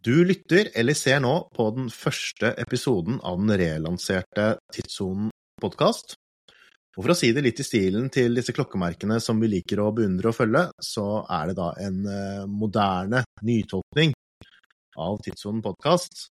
[0.00, 5.28] Du lytter eller ser nå på den første episoden av den relanserte Tidssonen
[5.60, 6.14] podkast.
[6.96, 9.90] Og for å si det litt i stilen til disse klokkemerkene som vi liker å
[9.92, 14.16] beundre og følge, så er det da en eh, moderne nytolkning
[14.96, 16.30] av Tidssonen podkast.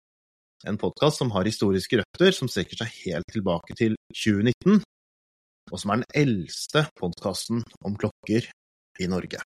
[0.67, 4.83] En podkast som har historiske røtter som strekker seg helt tilbake til 2019,
[5.71, 8.51] og som er den eldste podkasten om klokker
[8.99, 9.47] i Norge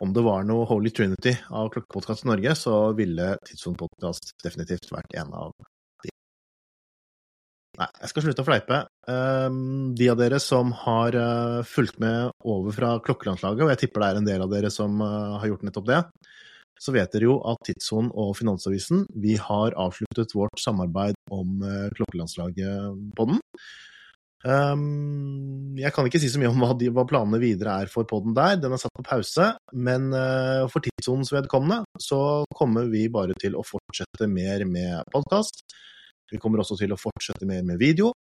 [0.00, 5.18] om det var noe Holy Trinity av Klokkepodkast Norge, så ville Tidssonen Podkast definitivt vært
[5.18, 6.12] en av de.
[7.78, 8.80] Nei, jeg skal slutte å fleipe.
[9.10, 14.02] Ehm, de av dere som har eh, fulgt med over fra klokkelandslaget, og jeg tipper
[14.02, 16.00] det er en del av dere som eh, har gjort nettopp det,
[16.78, 21.86] så vet dere jo at Tidssonen og Finansavisen vi har avsluttet vårt samarbeid om eh,
[21.98, 23.42] klokkelandslaget på den.
[24.46, 28.06] Um, jeg kan ikke si så mye om hva, de, hva, planene videre er for
[28.06, 29.50] poden der, den er satt på pause.
[29.74, 35.64] Men uh, for tidssonens vedkommende så kommer vi bare til å fortsette mer med podkast.
[36.30, 38.12] Vi kommer også til å fortsette mer med video.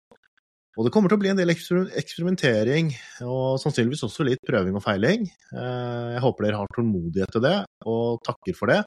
[0.77, 2.91] Og det kommer til å bli en del eksperimentering,
[3.25, 5.25] og sannsynligvis også litt prøving og feiling.
[5.49, 7.55] Uh, jeg håper dere har tålmodighet til det,
[7.89, 8.83] og takker for det.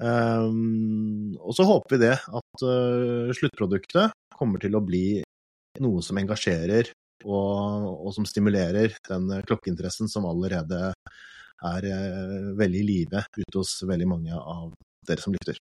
[0.00, 5.20] Um, og så håper vi det at uh, sluttproduktet kommer til å bli
[5.78, 6.90] noe som engasjerer
[7.24, 10.90] og, og som stimulerer den klokkeinteressen som allerede
[11.60, 14.70] er eh, veldig i live ute hos veldig mange av
[15.06, 15.60] dere som lytter.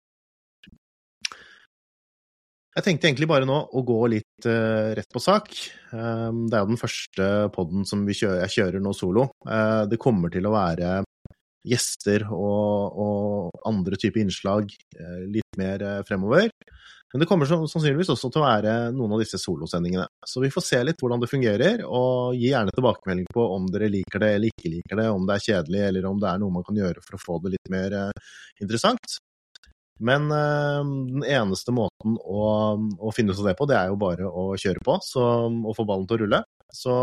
[2.74, 5.52] Jeg tenkte egentlig bare nå å gå litt uh, rett på sak.
[5.94, 9.28] Um, det er jo den første poden som kjører, jeg kjører nå solo.
[9.46, 10.96] Uh, det kommer til å være
[11.64, 16.50] gjester og, og andre typer innslag uh, litt mer fremover.
[17.14, 20.08] Men det kommer sannsynligvis også til å være noen av disse solosendingene.
[20.26, 23.86] Så vi får se litt hvordan det fungerer, og gi gjerne tilbakemelding på om dere
[23.92, 26.56] liker det eller ikke liker det, om det er kjedelig eller om det er noe
[26.56, 28.32] man kan gjøre for å få det litt mer eh,
[28.66, 29.14] interessant.
[30.02, 32.48] Men øh, den eneste måten å,
[32.98, 35.78] å, finne ut av det på, det er jo bare å kjøre på så, og
[35.78, 36.42] få ballen til å rulle.
[36.72, 36.94] Så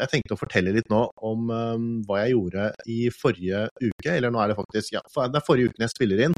[0.00, 4.32] jeg tenkte å fortelle litt nå om um, hva jeg gjorde i forrige uke, eller
[4.32, 6.36] nå er det faktisk ja, det er forrige uken jeg spiller inn.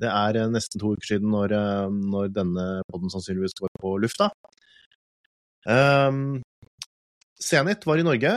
[0.00, 3.96] Det er eh, nesten to uker siden når, eh, når denne poden sannsynligvis går på
[4.00, 4.30] lufta.
[5.68, 6.40] Um,
[7.84, 8.32] var i Norge,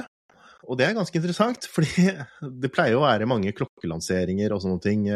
[0.63, 2.09] og det er ganske interessant, fordi
[2.63, 5.07] det pleier å være mange klokkelanseringer og sånne ting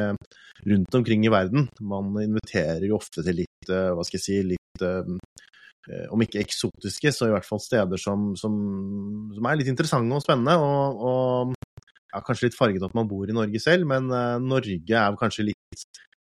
[0.68, 1.68] rundt omkring i verden.
[1.81, 4.88] Man inviterer jo ofte til litt, hva skal jeg si, litt
[6.12, 8.58] om ikke eksotiske, så i hvert fall steder som, som,
[9.36, 10.58] som er litt interessante og spennende.
[10.59, 11.53] Og, og
[12.12, 14.12] ja, kanskje litt farget at man bor i Norge selv, men
[14.44, 15.88] Norge er kanskje litt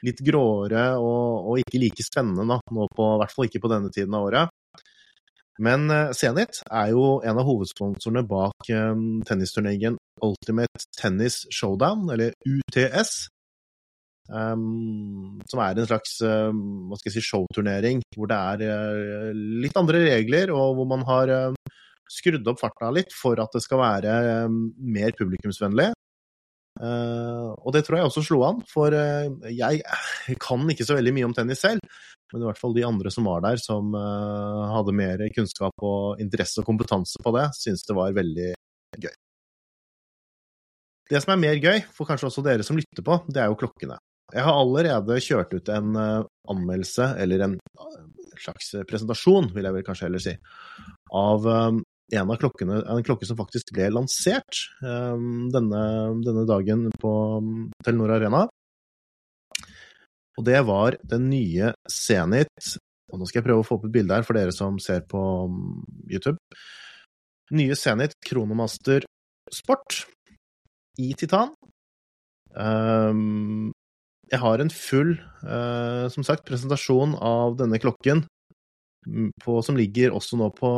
[0.07, 3.93] litt gråere og, og, ikke like spennende nå på, i hvert fall ikke på denne
[3.93, 4.55] tiden av året.
[5.61, 12.33] Men uh, Zenit er jo en av hovedsponsorene bak um, tennisturneringen Ultimate Tennis Showdown, eller
[12.49, 13.29] UTS.
[14.31, 19.31] Um, som er en slags um, hva skal jeg si, showturnering hvor det er uh,
[19.35, 21.79] litt andre regler, og hvor man har uh,
[22.11, 24.13] skrudd opp farta litt for at det skal være
[24.51, 25.89] mer publikumsvennlig.
[26.81, 29.83] Uh, og det tror jeg også slo an, for uh, jeg
[30.47, 31.83] kan ikke så veldig mye om tennis selv.
[32.31, 36.63] Men i hvert fall de andre som var der, som hadde mer kunnskap og interesse
[36.63, 38.53] og kompetanse på det, syntes det var veldig
[39.03, 39.17] gøy.
[41.11, 43.59] Det som er mer gøy, for kanskje også dere som lytter på, det er jo
[43.59, 43.99] klokkene.
[44.31, 47.57] Jeg har allerede kjørt ut en anmeldelse, eller en
[48.41, 50.35] slags presentasjon, vil jeg vel kanskje heller si,
[51.13, 55.83] av en av klokkene, en klokke som faktisk ble lansert denne,
[56.25, 57.13] denne, dagen på
[57.85, 58.47] Telenor Arena.
[60.39, 62.71] Og det var den nye Zenit
[63.11, 65.03] Og nå skal jeg prøve å få opp et bilde her for dere som ser
[65.11, 65.21] på
[65.51, 66.39] um, YouTube.
[67.53, 69.05] Nye Zenit Kronomaster
[69.51, 70.05] Sport
[71.03, 71.51] i titan.
[72.55, 73.73] Um,
[74.31, 78.23] jeg har en full, uh, som sagt, presentasjon av denne klokken
[79.41, 80.71] på, som ligger også nå på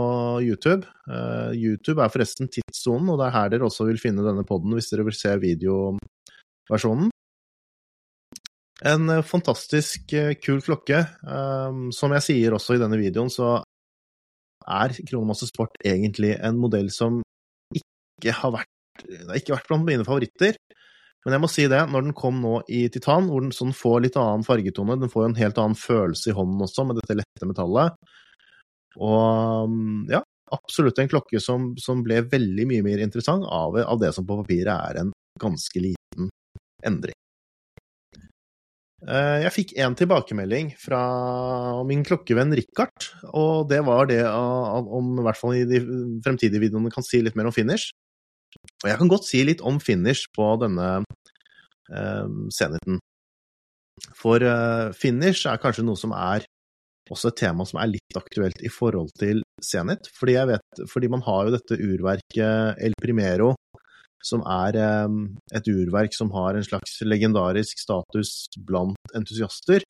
[0.44, 0.86] YouTube.
[1.10, 4.72] Uh, YouTube er forresten tidssonen, og det er her dere også vil finne denne poden
[4.76, 7.10] hvis dere vil se videoversjonen.
[8.88, 11.04] En uh, fantastisk kul klokke.
[11.94, 13.58] Som jeg sier også i denne videoen, så
[14.62, 17.20] er Kronemasse Sport egentlig en modell som
[17.74, 18.70] ikke har vært
[19.34, 20.56] ikke har vært blant mine favoritter.
[21.22, 24.00] Men jeg må si det, når den kom nå i titan, hvor den sånn får
[24.06, 27.18] litt annen fargetone, den får jo en helt annen følelse i hånden også, med dette
[27.20, 27.94] lette metallet.
[28.98, 30.20] Og mm, ja,
[30.52, 34.40] absolutt en klokke som, som ble veldig mye mer interessant av, av, det som på
[34.42, 36.28] papiret er en ganske liten
[36.84, 37.16] endring.
[39.02, 41.02] Eh, jeg fikk en tilbakemelding fra
[41.86, 45.82] min klokkevenn Richard, og det var det om i hvert fall i de
[46.22, 47.94] fremtidige videoene kan si litt mer om finish.
[48.82, 50.88] Og jeg kan godt si litt om finish på denne
[51.92, 53.00] eh, senheten.
[54.18, 54.42] For
[54.98, 56.46] finish er kanskje noe som er
[57.12, 60.08] også et tema som er litt aktuelt i forhold til Zenit.
[60.16, 60.38] Fordi,
[60.90, 63.52] fordi man har jo dette urverket El Primero,
[64.24, 64.78] som er
[65.54, 69.84] et urverk som har en slags legendarisk status blant entusiaster.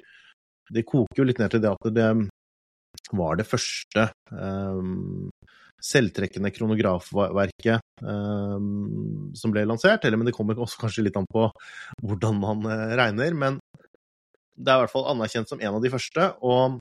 [0.73, 2.11] Det koker jo litt ned til det at det
[3.12, 5.31] var det første um,
[5.83, 10.05] selvtrekkende kronografverket um, som ble lansert.
[10.06, 11.49] Eller, men det kommer også kanskje litt an på
[12.05, 13.37] hvordan man uh, regner.
[13.37, 13.59] Men
[14.56, 16.33] det er i hvert fall anerkjent som en av de første.
[16.47, 16.81] Og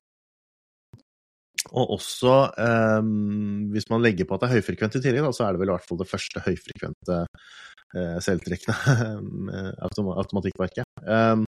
[1.77, 5.53] og også, um, hvis man legger på at det er høyfrekvent i tillegg, så er
[5.53, 10.89] det vel i hvert fall det første høyfrekvente uh, selvtrekkende automatikkverket.
[11.05, 11.45] Um,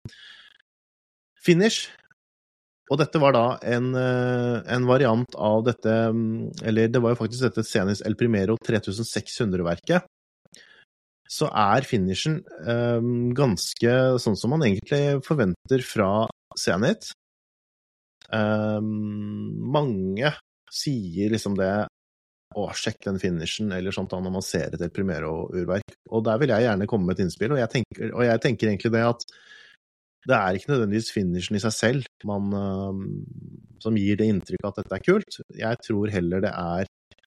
[1.43, 1.91] finish.
[2.87, 5.95] Og dette var da en, uh, en, variant av dette
[6.63, 10.07] Eller det var jo faktisk dette Cenis El Primero 3600-verket.
[11.27, 16.11] Så er finishen um, ganske sånn som man egentlig forventer fra
[16.55, 17.11] Zenit.
[18.31, 20.31] Um, mange
[20.71, 21.73] sier liksom det
[22.57, 25.97] å, sjekk den finishen, eller sånt da, når man ser et El Primero-urverk.
[26.15, 28.71] Og der vil jeg gjerne komme med et innspill, og jeg tenker, og jeg tenker
[28.71, 29.27] egentlig det at
[30.27, 32.51] det er ikke nødvendigvis finishen i seg selv man,
[33.83, 35.39] som gir det inntrykket at dette er kult.
[35.55, 36.91] Jeg tror heller det er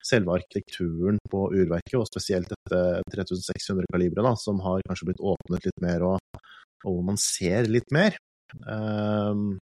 [0.07, 2.81] selve arkitekturen på urverket, og spesielt dette
[3.13, 6.43] 3600-kaliberet, som har kanskje blitt åpnet litt mer, og,
[6.87, 8.15] og man ser litt mer.
[8.63, 9.57] Um,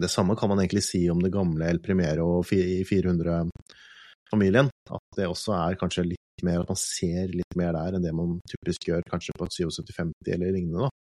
[0.00, 4.70] det samme kan man egentlig si om det gamle El Primero i 400-familien.
[4.90, 8.14] At det også er kanskje litt mer at man ser litt mer der enn det
[8.16, 10.90] man typisk gjør kanskje på et 7750 eller lignende.
[10.90, 11.03] Uh,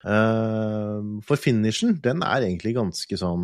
[0.00, 3.42] for finishen, den er egentlig ganske sånn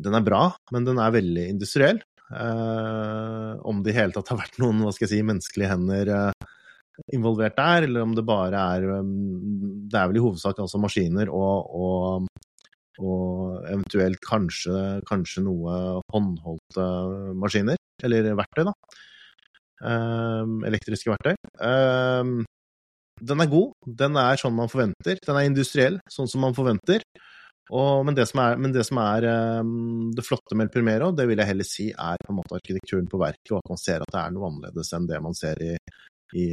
[0.00, 0.42] Den er bra,
[0.72, 1.98] men den er veldig industriell.
[2.28, 6.10] Uh, om det i hele tatt har vært noen hva skal jeg si, menneskelige hender
[6.12, 6.48] uh,
[7.16, 9.14] involvert der, eller om det bare er um,
[9.88, 12.28] Det er vel i hovedsak altså maskiner og, og
[12.98, 14.72] og eventuelt kanskje,
[15.06, 15.74] kanskje noe
[16.10, 16.86] håndholdte
[17.38, 18.72] maskiner, eller verktøy, da.
[20.66, 21.36] Elektriske verktøy.
[23.20, 23.72] Den er god,
[24.02, 25.18] den er sånn man forventer.
[25.24, 27.04] Den er industriell, sånn som man forventer.
[27.68, 29.26] Og, men det som er, det, som er
[29.60, 32.56] um, det, flotte med El Primero, det vil jeg heller si er på en måte
[32.56, 35.36] arkitekturen på verket, og at man ser at det er noe annerledes enn det man
[35.36, 35.74] ser i,
[36.40, 36.46] i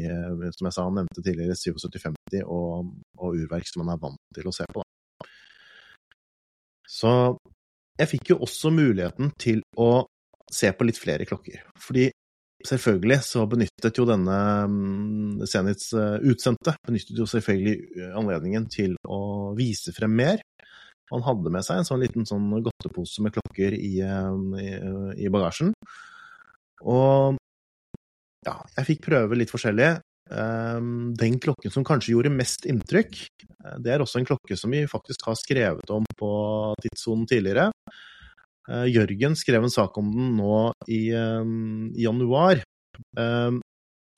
[0.58, 2.92] som jeg sa, nevnte tidligere, 7750 og,
[3.22, 4.84] og urverk som man er vant til å se på.
[4.84, 5.30] Da.
[6.96, 7.14] Så
[7.96, 10.06] jeg fikk jo også muligheten til å
[10.52, 11.64] se på litt flere klokker.
[11.80, 12.10] Fordi
[12.66, 14.38] selvfølgelig så benyttet jo denne
[14.72, 20.44] mm, Zenits eh, utsendte benyttet jo selvfølgelig anledningen til å vise frem mer.
[21.12, 24.70] Han hadde med seg en sånn liten sånn godtepose med klokker i, eh, i,
[25.28, 25.76] i bagasjen.
[26.86, 27.38] Og
[28.46, 30.00] ja, jeg fikk prøve litt forskjellige.
[30.34, 34.74] Ehm, den klokken som kanskje gjorde mest inntrykk, eh, det er også en klokke som
[34.74, 36.32] vi faktisk har skrevet om på
[36.82, 37.70] tidssonen tidligere.
[38.70, 40.58] Eh, Jørgen skrev en sak om den nå
[40.90, 42.64] i, ehm, i januar.
[43.20, 43.62] Ehm,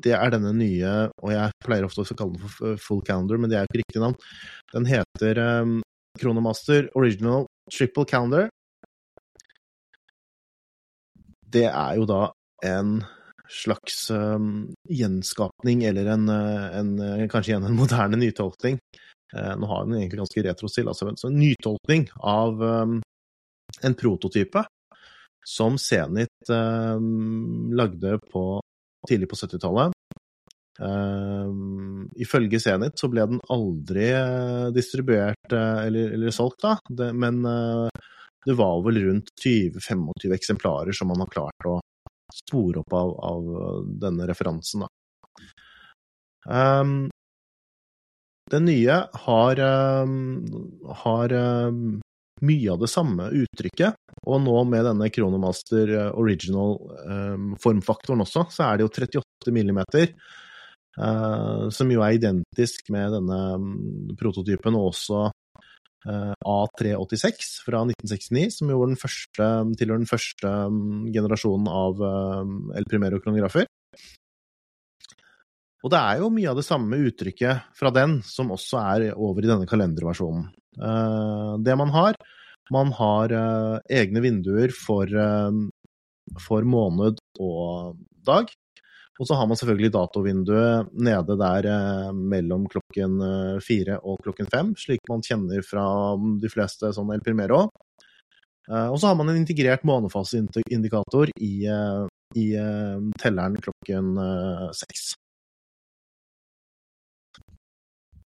[0.04, 3.50] det er denne nye, og jeg pleier ofte å kalle den for full calendar, men
[3.50, 4.18] det er jo ikke riktig navn.
[4.74, 5.42] Den heter
[6.22, 8.50] Kronomaster Original Triple Calendar.
[11.50, 12.32] Det er jo da
[12.66, 13.00] en
[13.50, 18.80] slags um, gjenskapning, eller en, eh, en, eh, kanskje igjen en moderne nytolkning.
[19.36, 23.00] Uh, nå har den egentlig ganske retro-stil, altså en nytolkning av um,
[23.86, 24.64] en prototype
[25.48, 27.00] som Zenit eh,
[27.76, 28.62] lagde på,
[29.10, 29.94] tidlig på 70-tallet.
[30.82, 31.52] Eh,
[32.22, 37.42] ifølge Zenit så ble den aldri uh, distribuert uh, eller, eller, solgt, da, det, men
[38.46, 41.80] det var vel rundt 20-25 eksemplarer som man har klart å
[42.36, 43.50] spore opp av, av
[44.04, 44.92] denne referansen, da.
[46.48, 47.08] Um,
[48.52, 50.46] den nye har, um,
[51.04, 52.00] har um,
[52.46, 56.76] mye av det samme uttrykket, og nå med denne Chronomaster uh, Original
[57.08, 60.14] um, formfaktoren også, så er det jo 38 millimeter.
[60.98, 63.68] Uh, som jo er identisk med denne um,
[64.18, 65.28] prototypen, og også
[66.08, 69.48] Eh, A386 fra 1969, som jo var den første,
[69.80, 73.68] tilhører den første mm, generasjonen av eh, El Primero-kronografer.
[75.84, 79.44] Og det er jo mye av det samme uttrykket fra den som også er over
[79.44, 80.48] i denne kalenderversjonen.
[80.78, 82.20] Eh, det man har
[82.68, 83.32] Man har
[83.88, 85.08] egne vinduer for,
[86.44, 87.96] for måned og
[88.28, 88.52] dag.
[89.18, 94.50] Og så har man selvfølgelig datovinduet nede der eh, mellom klokken eh, fire og klokken
[94.54, 95.86] fem, slik man kjenner fra
[96.42, 97.66] de fleste sånn El Primero.
[98.70, 101.54] Eh, og så har man en integrert månefaseindikator i,
[102.38, 102.48] i
[103.18, 104.14] telleren klokken
[104.78, 105.16] seks.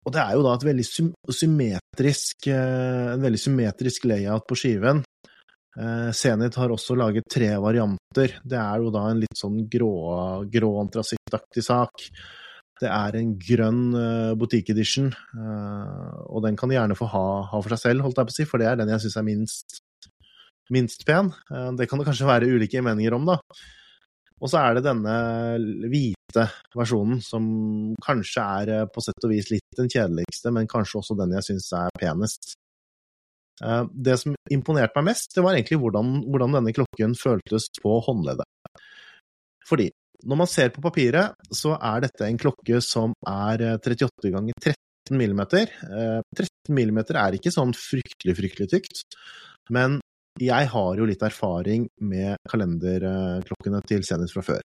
[0.07, 0.87] Og det er jo da et veldig
[1.35, 5.03] symmetrisk, en veldig symmetrisk layout på skiven.
[6.17, 8.37] Zenit har også laget tre varianter.
[8.47, 9.91] Det er jo da en litt sånn grå,
[10.53, 12.07] grå antrasittaktig sak.
[12.81, 15.09] Det er en grønn uh, boutique edition,
[16.29, 18.37] og den kan de gjerne få ha, ha, for seg selv, holdt jeg på å
[18.37, 19.79] si, for det er den jeg syns er minst,
[20.77, 21.33] minst pen.
[21.79, 23.41] Det kan det kanskje være ulike meninger om, da.
[24.37, 25.17] Og så er det denne
[25.89, 26.26] hvite
[26.77, 27.47] versjonen, som
[28.05, 31.69] kanskje er på sett og vis litt den kjedeligste, men kanskje også den jeg syns
[31.79, 32.55] er penest.
[33.57, 38.83] Det som imponerte meg mest, det var egentlig hvordan, hvordan denne klokken føltes på håndleddet.
[39.67, 39.89] Fordi
[40.27, 44.61] når man ser på papiret, så er dette en klokke som er 38 eh, ganger
[44.63, 45.73] 13 millimeter.
[45.83, 49.05] 13 eh, millimeter er ikke sånn fryktelig, fryktelig tykt,
[49.75, 50.01] men
[50.41, 54.65] jeg har jo litt erfaring med kalenderklokkene til Zenit fra før.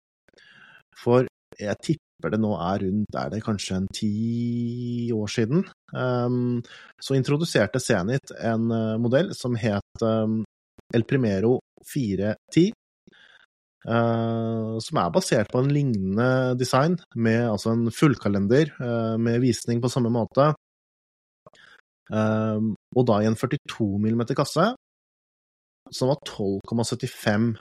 [0.95, 1.25] For
[1.59, 6.61] jeg tipper det nå er rundt, er det kanskje en ti år siden, um,
[7.01, 10.41] så introduserte Zenit en uh, modell som het um,
[10.93, 11.59] El Primero
[11.93, 12.73] 410,
[13.85, 19.77] Uh, som er basert på en lignende design, med altså en fullkalender uh, med visning
[19.81, 20.47] på samme måte.
[22.09, 24.71] Uh, og da i en 42 mm kasse,
[25.93, 27.53] som var 12,75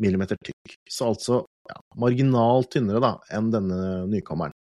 [0.00, 0.76] mm tykk.
[0.88, 4.56] Så altså ja, marginalt tynnere da, enn denne nykommeren.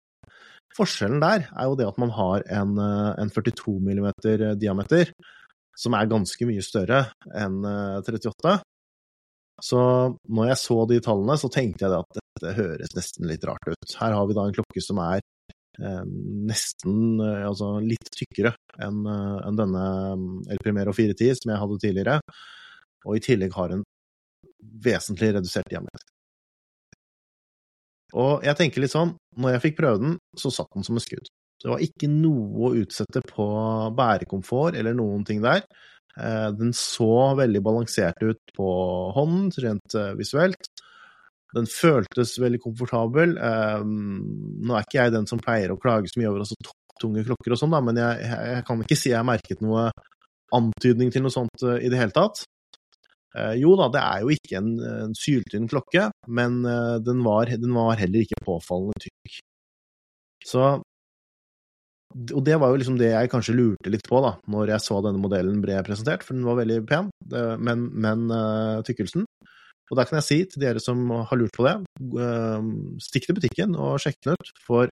[0.76, 4.10] Forskjellen der er jo det at man har en, en 42 mm
[4.60, 5.12] diameter,
[5.76, 8.58] som er ganske mye større enn 38.
[9.64, 9.80] Så
[10.28, 13.96] når jeg så de tallene, så tenkte jeg at dette høres nesten litt rart ut.
[14.02, 15.22] Her har vi da en klokke som er
[15.80, 16.04] eh,
[16.50, 18.52] nesten eh, altså litt tykkere
[18.84, 19.86] enn eh, en denne
[20.52, 22.18] El Primero 410 som jeg hadde tidligere,
[23.06, 23.86] og i tillegg har en
[24.60, 26.06] vesentlig redusert diameter.
[28.16, 31.04] Og jeg tenker litt sånn, når jeg fikk prøve den, så satt den som et
[31.04, 31.28] skudd.
[31.62, 33.46] Det var ikke noe å utsette på
[33.98, 35.64] bærekomfort eller noen ting der.
[36.16, 38.70] Eh, den så veldig balansert ut på
[39.16, 40.70] hånden, rent eh, visuelt.
[41.56, 43.38] Den føltes veldig komfortabel.
[43.40, 47.26] Eh, nå er ikke jeg den som pleier å klage så mye over altså, tunge
[47.28, 49.90] klokker og sånn, men jeg, jeg, kan ikke si jeg merket noe
[50.56, 52.46] antydning til noe sånt i det hele tatt.
[53.60, 56.62] Jo da, det er jo ikke en, en syltynn klokke, men
[57.04, 59.40] den var, den var, heller ikke påfallende tykk.
[60.46, 60.70] Så
[62.16, 65.02] og det var jo liksom det jeg kanskje lurte litt på da, når jeg så
[65.04, 67.10] denne modellen ble presentert, for den var veldig pen,
[67.60, 71.66] men, men uh, tykkelsen Og der kan jeg si til dere som har lurt på
[71.68, 71.76] det,
[73.04, 74.88] stikk til butikken og sjekk den ut, for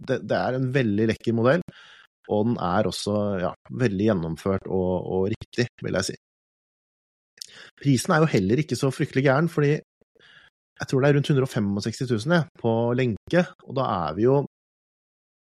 [0.00, 1.62] det, det, er en veldig lekker modell,
[2.32, 3.52] og den er også ja,
[3.84, 6.16] veldig gjennomført og, og riktig, vil jeg si.
[7.80, 12.00] Prisen er jo heller ikke så fryktelig gæren, fordi jeg tror det er rundt 165
[12.10, 14.42] 000 jeg, på lenke, og da er vi jo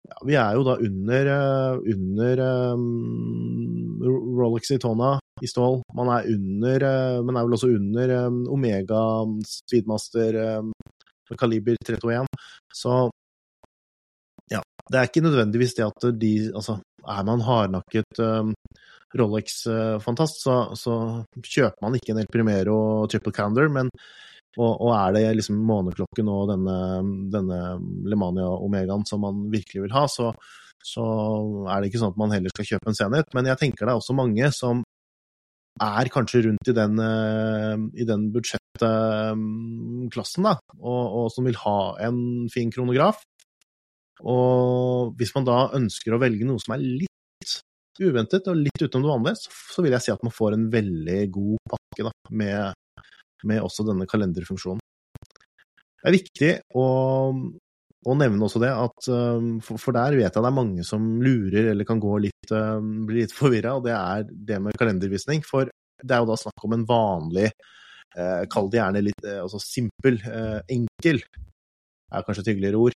[0.09, 2.41] ja, vi er jo da under, eh, under
[2.73, 4.01] um,
[4.39, 5.81] Rolex Itona i stål.
[5.97, 9.01] Man er under, uh, men er vel også under um, Omega
[9.47, 10.71] Speedmaster um,
[11.39, 12.27] kaliber 321.
[12.75, 12.95] Så
[14.51, 14.59] ja,
[14.91, 18.53] det er ikke nødvendigvis det at de Altså, er man hardnakket um,
[19.18, 20.98] Rolex-fantast, så, så,
[21.41, 22.75] kjøper man ikke en El Primero
[23.12, 23.89] Triple Candor, men
[24.60, 26.74] og, og, er det liksom måneklokken og denne,
[27.32, 27.60] denne
[28.12, 30.34] Lemania Omegaen som man virkelig vil ha, så,
[30.84, 31.03] så,
[31.72, 33.30] er det ikke sånn at man heller skal kjøpe en Zenit.
[33.38, 34.84] Men jeg tenker det er også mange som
[35.82, 41.80] er kanskje rundt i den, eh, i den budsjettklassen, da, og, og, som vil ha
[42.10, 42.20] en
[42.51, 43.24] fin kronograf.
[44.22, 47.11] Og hvis man da ønsker å velge noe som er litt
[48.01, 51.20] uventet og litt utenom det vanlige, så vil jeg si at man får en veldig
[51.34, 52.81] god pakke da, med
[53.48, 54.81] med også denne kalenderfunksjonen.
[56.01, 56.86] Det er viktig å,
[58.10, 59.10] å nevne også det, at,
[59.65, 62.53] for, der vet jeg det er mange som lurer eller kan gå litt,
[63.08, 65.46] bli litt forvirra, og det er det med kalendervisning.
[65.46, 67.51] For det er jo da snakk om en vanlig,
[68.17, 71.22] eh, kall det gjerne litt eh, altså simpel, eh, enkel,
[72.12, 72.98] er kanskje et hyggeligere ord,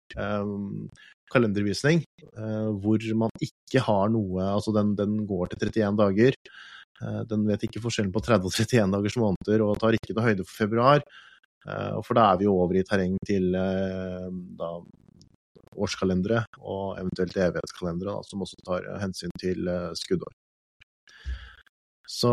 [1.32, 2.02] kalendervisning,
[2.82, 6.38] hvor man ikke har noe Altså den, den går til 31 dager.
[7.02, 10.26] Eh, den vet ikke forskjellen på 30 og 31 dagers måneder og tar ikke noe
[10.28, 11.04] høyde for februar.
[11.66, 14.28] Eh, for da er vi over i terreng til eh,
[14.60, 14.74] da,
[15.72, 20.34] årskalendere og eventuelt evighetskalendere, som også tar hensyn til skuddår.
[22.12, 22.30] Så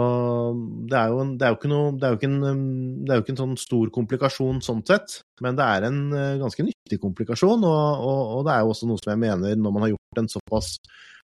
[0.92, 1.22] det er jo,
[1.56, 6.02] ikke en, sånn stor komplikasjon sånn sett, men det er en
[6.42, 9.76] ganske nyttig komplikasjon, og, og, og det er jo også noe som jeg mener, når
[9.76, 10.74] man har gjort en såpass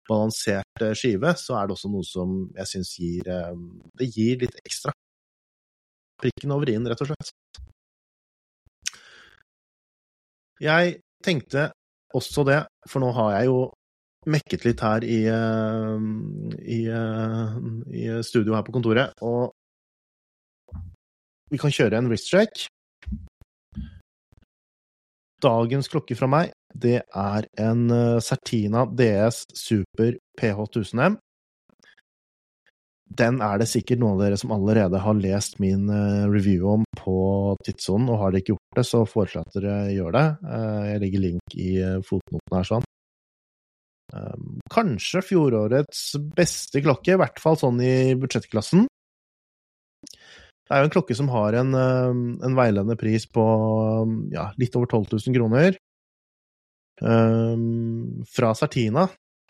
[0.09, 3.53] balansert eh, skive, så er det også noe som jeg syns gir eh,
[3.99, 4.93] Det gir litt ekstra.
[6.21, 7.31] Prikken over i-en, rett og slett.
[10.61, 11.71] Jeg tenkte
[12.13, 13.61] også det, for nå har jeg jo
[14.29, 16.03] mekket litt her i, eh,
[16.61, 17.55] i, eh,
[17.89, 19.51] i studio her på kontoret, og
[21.49, 22.67] vi kan kjøre en wrist check.
[25.41, 27.89] Dagens klokke fra meg, det er en
[28.21, 31.17] Certina DS Super PH1000M.
[33.11, 35.89] Den er det sikkert noen av dere som allerede har lest min
[36.31, 39.75] review om på tidssonen, og har dere ikke gjort det, så foreslår jeg at dere
[39.97, 40.27] gjør det.
[40.93, 41.71] Jeg legger link i
[42.05, 42.87] fotnoten her sånn.
[44.71, 46.01] Kanskje fjorårets
[46.35, 48.87] beste klokke, i hvert fall sånn i budsjettklassen.
[50.01, 53.45] Det er jo en klokke som har en, en veiledende pris på
[54.31, 55.79] ja, litt over 12 000 kroner.
[57.01, 59.07] Um, fra Sertina.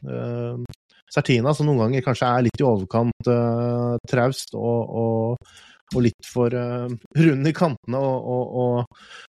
[0.08, 0.64] Um,
[1.12, 5.52] Sertina, som noen ganger kanskje er litt i overkant uh, traust og, og,
[5.92, 6.88] og, litt for uh,
[7.20, 8.86] rund i kantene og,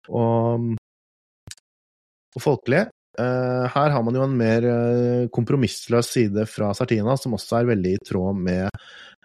[0.10, 0.74] og,
[2.42, 7.72] folkelig, her har man jo en mer uh, kompromissløs side fra Sartina, som også er
[7.72, 8.70] veldig i tråd med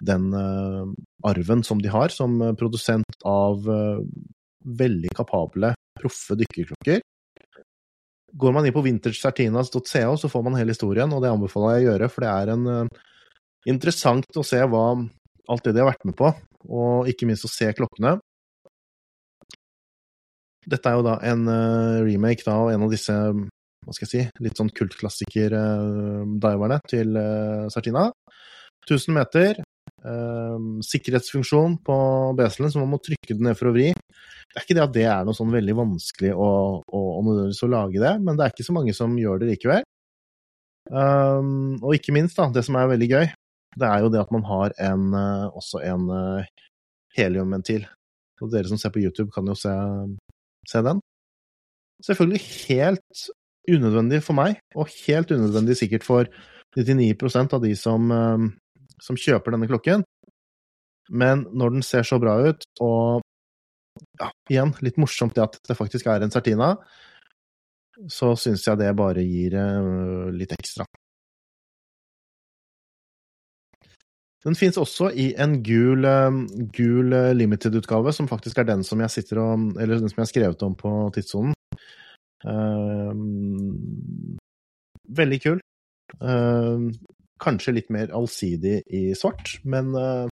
[0.01, 0.89] den uh,
[1.29, 3.69] arven som de har som produsent av
[4.63, 7.03] veldig kapable, proffe dykkerklokker.
[8.33, 11.91] Går man inn på vintagesartinas.co, så får man hele historien, og det anbefaler jeg å
[11.91, 12.93] gjøre, for det er en
[13.69, 14.87] interessant å se hva
[15.53, 16.31] alt det de har vært med på,
[16.71, 18.17] og ikke minst å se klokkene.
[20.63, 21.43] Dette er jo da en
[22.07, 23.19] remake da, av en av disse
[23.83, 28.05] hva skal jeg si, litt sånn kultklassiker-diverne eh, til eh, Sartina.
[28.87, 29.59] 1000 meter,
[30.07, 31.97] eh, sikkerhetsfunksjon på
[32.39, 33.89] beselen, så man må trykke det ned for å vri.
[33.93, 36.51] Det er ikke det at det er noe sånn veldig vanskelig å,
[36.83, 39.83] å, å lage det, men det er ikke så mange som gjør det likevel.
[40.91, 43.27] Um, og ikke minst, da, det som er veldig gøy,
[43.79, 45.05] det er jo det at man har en,
[45.57, 46.03] også en
[47.17, 47.87] heliumventil.
[48.43, 49.73] Og dere som ser på YouTube, kan jo se,
[50.69, 51.01] se den.
[52.05, 53.23] Selvfølgelig helt
[53.71, 56.31] unødvendig for meg, og helt unødvendig sikkert for
[56.76, 58.49] 99% av de som, eh,
[59.00, 60.04] som, kjøper denne klokken.
[61.11, 63.22] Men når den ser så bra ut, og
[64.20, 66.77] ja, igjen, litt morsomt det at det faktisk er en Certina,
[68.09, 70.87] så syns jeg det bare gir uh, litt ekstra.
[74.42, 76.33] Den fins også i en gul, uh,
[76.72, 80.33] gul limited-utgave, som faktisk er den som jeg sitter og Eller den som jeg har
[80.33, 81.53] skrevet om på tidssonen.
[82.48, 84.37] Ehm,
[85.09, 85.61] veldig kul.
[86.20, 86.90] Ehm,
[87.42, 90.26] kanskje litt mer allsidig i svart, men eh,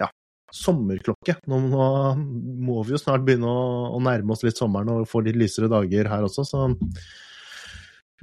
[0.00, 0.08] ja,
[0.52, 1.38] sommerklokke.
[1.50, 5.38] Nå, må vi jo snart begynne å, å, nærme oss litt sommeren og få litt
[5.40, 6.66] lysere dager her også, så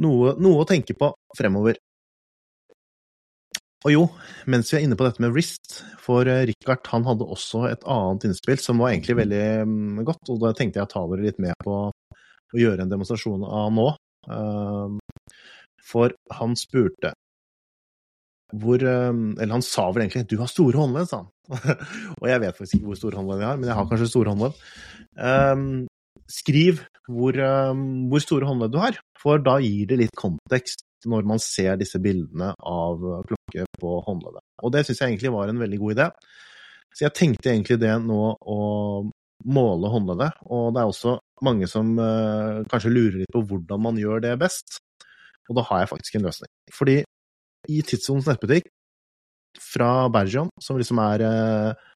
[0.02, 1.80] noe, noe å tenke på fremover.
[3.82, 4.02] Og jo,
[4.46, 7.86] mens vi er inne på dette med Wrist, for eh, Richard han hadde også et
[7.90, 11.26] annet innspill som var egentlig veldig mm, godt, og da tenkte jeg å ta dere
[11.26, 11.80] litt med på
[12.56, 13.88] å gjøre en demonstrasjon av nå.
[14.32, 15.00] Ehm,
[15.92, 17.16] for han spurte
[18.52, 21.30] hvor ehm, Eller han sa vel egentlig 'du har store håndledd', sa han.
[22.20, 24.34] og jeg vet faktisk ikke hvor store håndledd jeg har, men jeg har kanskje store
[24.34, 24.60] håndledd.
[25.16, 25.88] Um,
[26.28, 27.36] skriv hvor,
[28.12, 32.00] hvor, store håndledd du har, for da gir det litt kontekst når man ser disse
[32.00, 34.44] bildene av klokke på håndleddet.
[34.64, 36.08] Og det syns jeg egentlig var en veldig god idé.
[36.92, 38.60] Så jeg tenkte egentlig det nå å
[39.46, 43.98] måle håndleddet, og det er også mange som uh, kanskje lurer litt på hvordan man
[44.00, 44.80] gjør det best.
[45.50, 46.52] Og da har jeg faktisk en løsning.
[46.74, 47.02] Fordi
[47.70, 48.70] i Tidssonens nettbutikk
[49.62, 51.88] fra Bergion, som liksom er uh,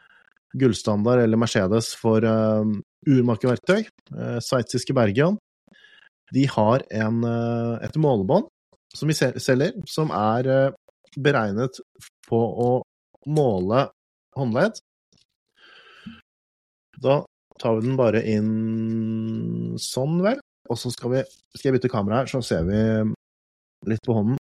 [0.60, 2.66] gullstandard eller Mercedes for uh,
[3.08, 5.38] urmakerverktøy, uh, sveitsiske Bergion,
[6.34, 8.50] de har en, uh, et målebånd
[8.96, 10.72] som vi selger, som er
[11.20, 11.82] beregnet
[12.30, 12.70] på å
[13.28, 13.82] måle
[14.38, 14.78] håndledd.
[17.04, 17.18] Da
[17.62, 20.42] tar vi den bare inn sånn, vel.
[20.72, 21.22] Og så skal, vi,
[21.54, 22.80] skal jeg bytte kamera her, så ser vi
[23.90, 24.40] litt på hånden.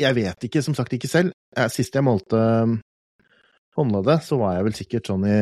[0.00, 1.34] Jeg vet ikke, som sagt ikke selv.
[1.72, 2.38] Sist jeg målte
[3.76, 5.40] håndleddet, så var jeg vel sikkert sånn i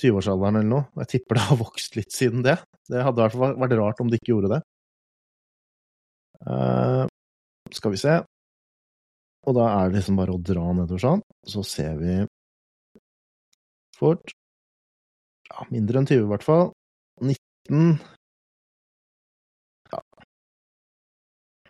[0.00, 0.88] 20-årsalderen eller noe.
[1.02, 2.60] Jeg tipper det har vokst litt siden det.
[2.90, 4.60] Det hadde i hvert fall vært rart om det ikke gjorde det.
[6.46, 7.04] Uh,
[7.74, 8.20] skal vi se.
[9.48, 11.24] Og da er det liksom bare å dra nedover sånn.
[11.48, 12.20] Så ser vi
[14.00, 14.32] fort.
[15.50, 16.70] Ja, mindre enn 20 i hvert fall.
[17.20, 17.98] 19
[19.92, 20.00] Ja.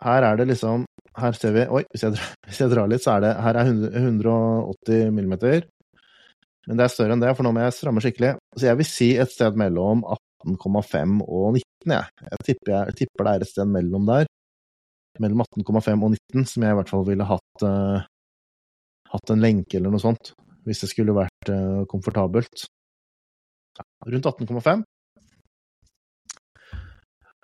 [0.05, 0.85] Her er det liksom
[1.17, 3.59] Her ser vi Oi, hvis jeg, drar, hvis jeg drar litt, så er det Her
[3.59, 5.65] er 180 millimeter.
[6.67, 8.35] Men det er større enn det, for nå må jeg stramme skikkelig.
[8.53, 10.03] Så jeg vil si et sted mellom
[10.45, 12.27] 18,5 og 19, jeg.
[12.27, 14.29] Jeg tipper, jeg tipper, det er et sted mellom der.
[15.25, 18.05] Mellom 18,5 og 19, som jeg i hvert fall ville hatt, uh,
[19.09, 20.35] hatt en lenke eller noe sånt
[20.67, 22.65] hvis det skulle vært uh, komfortabelt.
[24.07, 24.83] Rundt 18,5.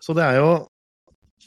[0.03, 0.49] Så det er jo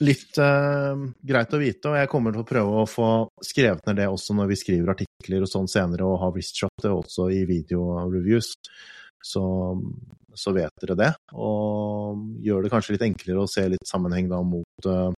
[0.04, 3.08] litt uh, greit å vite, og jeg kommer til å prøve å få
[3.44, 6.92] skrevet ned det også når vi skriver artikler og sånn senere, og har wristshot det
[6.92, 8.54] også i video-reviews.
[9.20, 9.42] Så,
[10.32, 14.38] så, vet dere det, og gjør det kanskje litt enklere å se litt sammenheng da
[14.40, 15.12] mot, uh,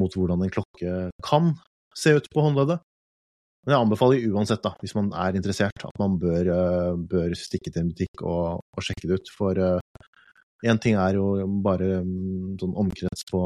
[0.00, 1.52] mot hvordan en klokke kan
[1.92, 2.80] se ut på håndleddet.
[3.62, 7.70] Men jeg anbefaler uansett, da, hvis man er interessert, at man bør, uh, bør stikke
[7.70, 9.30] til en butikk og, og sjekke det ut.
[9.36, 9.60] For
[10.66, 13.42] én ting er jo bare um, sånn omkrets på,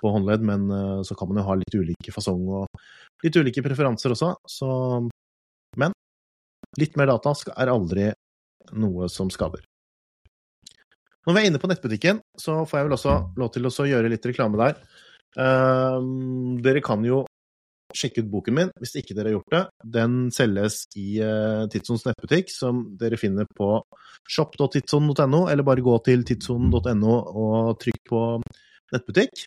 [0.00, 2.80] på håndledd, men uh, så kan man jo ha litt ulike fasong og
[3.24, 4.32] litt ulike preferanser også.
[4.48, 4.70] Så
[5.76, 5.92] Men
[6.80, 8.10] litt mer data er aldri
[8.76, 9.64] noe som skader.
[11.26, 14.10] Når vi er inne på nettbutikken, så får jeg vel også lov til å gjøre
[14.12, 14.76] litt reklame der.
[15.36, 15.98] Uh,
[16.64, 17.24] dere kan jo
[17.96, 19.64] sjekke ut boken min hvis ikke dere har gjort det.
[19.96, 23.72] Den selges i uh, Tidssons nettbutikk, som dere finner på
[24.30, 28.22] shop.tidsson.no, eller bare gå til tidsson.no og trykk på
[28.94, 29.46] nettbutikk.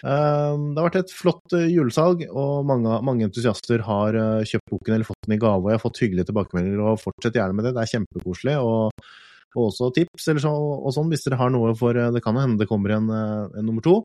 [0.00, 4.72] Ehm, det har vært et flott uh, julesalg, og mange, mange, entusiaster har uh, kjøpt
[4.72, 5.60] boken eller fått den i gave.
[5.60, 7.74] og Jeg har fått hyggelige tilbakemeldinger, og fortsett gjerne med det.
[7.76, 8.56] Det er kjempekoselig.
[8.64, 9.10] Og,
[9.50, 12.38] og også tips eller så, og sånn hvis dere har noe, for uh, det kan
[12.40, 14.00] hende det kommer en, en nummer to.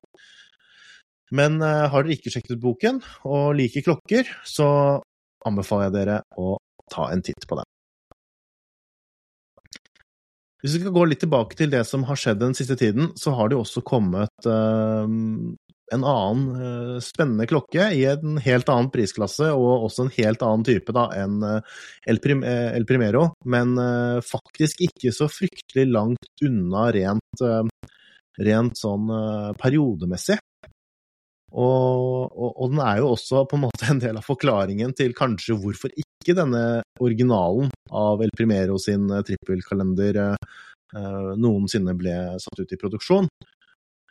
[1.33, 4.67] Men har dere ikke sjekket ut boken og liker klokker, så
[5.45, 6.57] anbefaler jeg dere å
[6.91, 7.65] ta en titt på den.
[10.61, 13.35] Hvis vi skal gå litt tilbake til det som har skjedd den siste tiden, så
[13.37, 14.47] har det også kommet
[15.93, 20.65] en annen uh, spennende klokke i en helt annen prisklasse, og også en helt annen
[20.65, 23.77] type da, enn El, Prim eh, El, Primero, men
[24.25, 27.45] faktisk ikke så fryktelig langt unna rent,
[28.41, 29.13] rent sånn
[29.61, 30.41] periodemessig.
[31.55, 35.15] Og, og, og, den er jo også på en måte en del av forklaringen til
[35.15, 40.19] kanskje hvorfor ikke denne originalen av El Primero sin trippelkalender
[41.39, 43.29] noensinne ble satt ut i produksjon.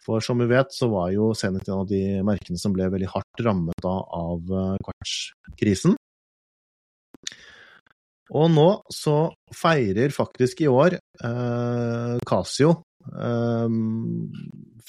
[0.04, 3.08] For som vi vet, så var jo Zenit en av de merkene som ble veldig
[3.14, 5.96] hardt rammet av eh, kvartskrisen.
[8.34, 9.16] Og nå så
[9.54, 12.74] feirer faktisk i år eh, Casio
[13.14, 13.78] eh,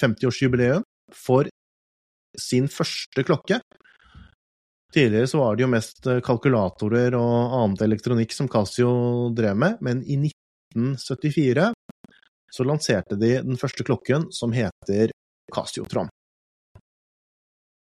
[0.02, 1.48] 50-årsjubileum for
[2.40, 3.60] sin første klokke.
[4.94, 8.90] Tidligere så var det jo mest eh, kalkulatorer og annet elektronikk som Casio
[9.36, 11.72] drev med, men i 1974
[12.56, 15.10] så lanserte de den første klokken som heter
[15.52, 16.08] Casiotron.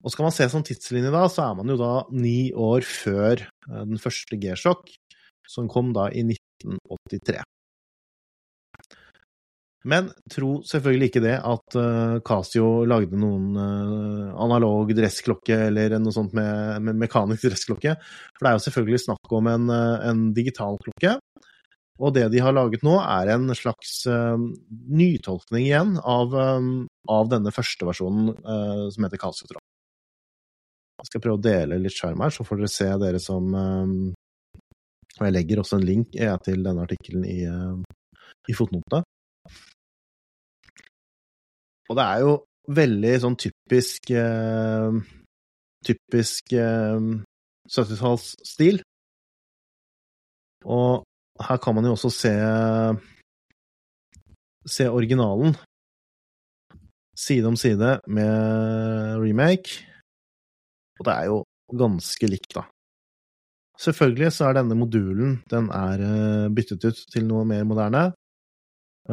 [0.06, 3.42] Og skal man se sånn tidslinje da, så er man jo da ni år før
[3.42, 4.94] eh, den første G-sjokk,
[5.50, 7.42] som kom da i 1983.
[9.86, 16.14] Men tro selvfølgelig ikke det at uh, Casio lagde noen uh, analog dressklokke eller noe
[16.14, 17.94] sånt med, med mekanisk dressklokke,
[18.34, 21.14] for det er jo selvfølgelig snakk om en, uh, en digital klokke
[21.96, 24.36] og det de har laget nå, er en slags uh,
[25.00, 29.64] nytolkning igjen av, um, av, denne første versjonen uh, som heter Casio Tron.
[31.00, 33.96] Jeg skal prøve å dele litt skjerm her, så får dere se dere som um,
[35.16, 37.80] Og jeg legger også en link til denne artikkelen i, uh,
[38.48, 39.04] i fotnotene.
[41.86, 42.32] Og det er jo
[42.76, 44.10] veldig sånn typisk
[45.86, 46.50] Typisk
[47.70, 48.80] 70-tallsstil.
[50.66, 51.04] Og
[51.46, 52.32] her kan man jo også se
[54.66, 55.54] se originalen
[57.16, 59.86] side om side med remake.
[60.98, 61.44] Og det er jo
[61.76, 62.66] ganske likt, da.
[63.80, 68.08] Selvfølgelig så er denne modulen den er eh, byttet ut til noe mer moderne.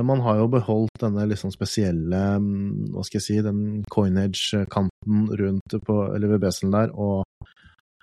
[0.02, 3.60] Man har jo beholdt denne liksom spesielle mm, Hva skal jeg si Den
[3.94, 7.22] coinage-kanten rundt på, eller ved der, og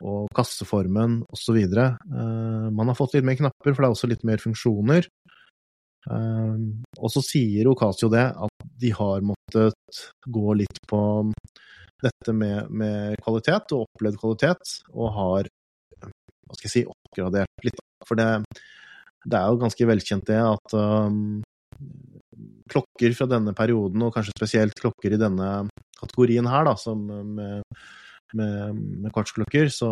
[0.00, 1.58] og kasseformen osv.
[1.60, 5.08] Uh, man har fått litt mer knapper, for det er også litt mer funksjoner.
[6.08, 6.56] Uh,
[6.96, 11.02] og så sier Ocasio det, at de har måttet gå litt på
[12.00, 15.50] dette med, med, kvalitet og opplevd kvalitet, og har
[16.00, 17.84] hva skal jeg si, oppgradert litt.
[18.08, 18.30] For det,
[19.28, 21.42] det er jo ganske velkjent det at um,
[22.70, 25.50] klokker fra denne perioden, og kanskje spesielt klokker i denne
[25.98, 27.64] kategorien her, da, som med
[28.36, 29.90] med, med kvartsklokker, så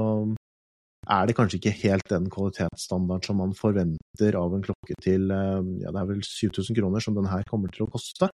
[1.08, 5.70] er det kanskje ikke helt den kvalitetsstandarden som man forventer av en klokke til eh,
[5.84, 8.28] ja, det er vel 7000 kroner som den her kommer til å koste.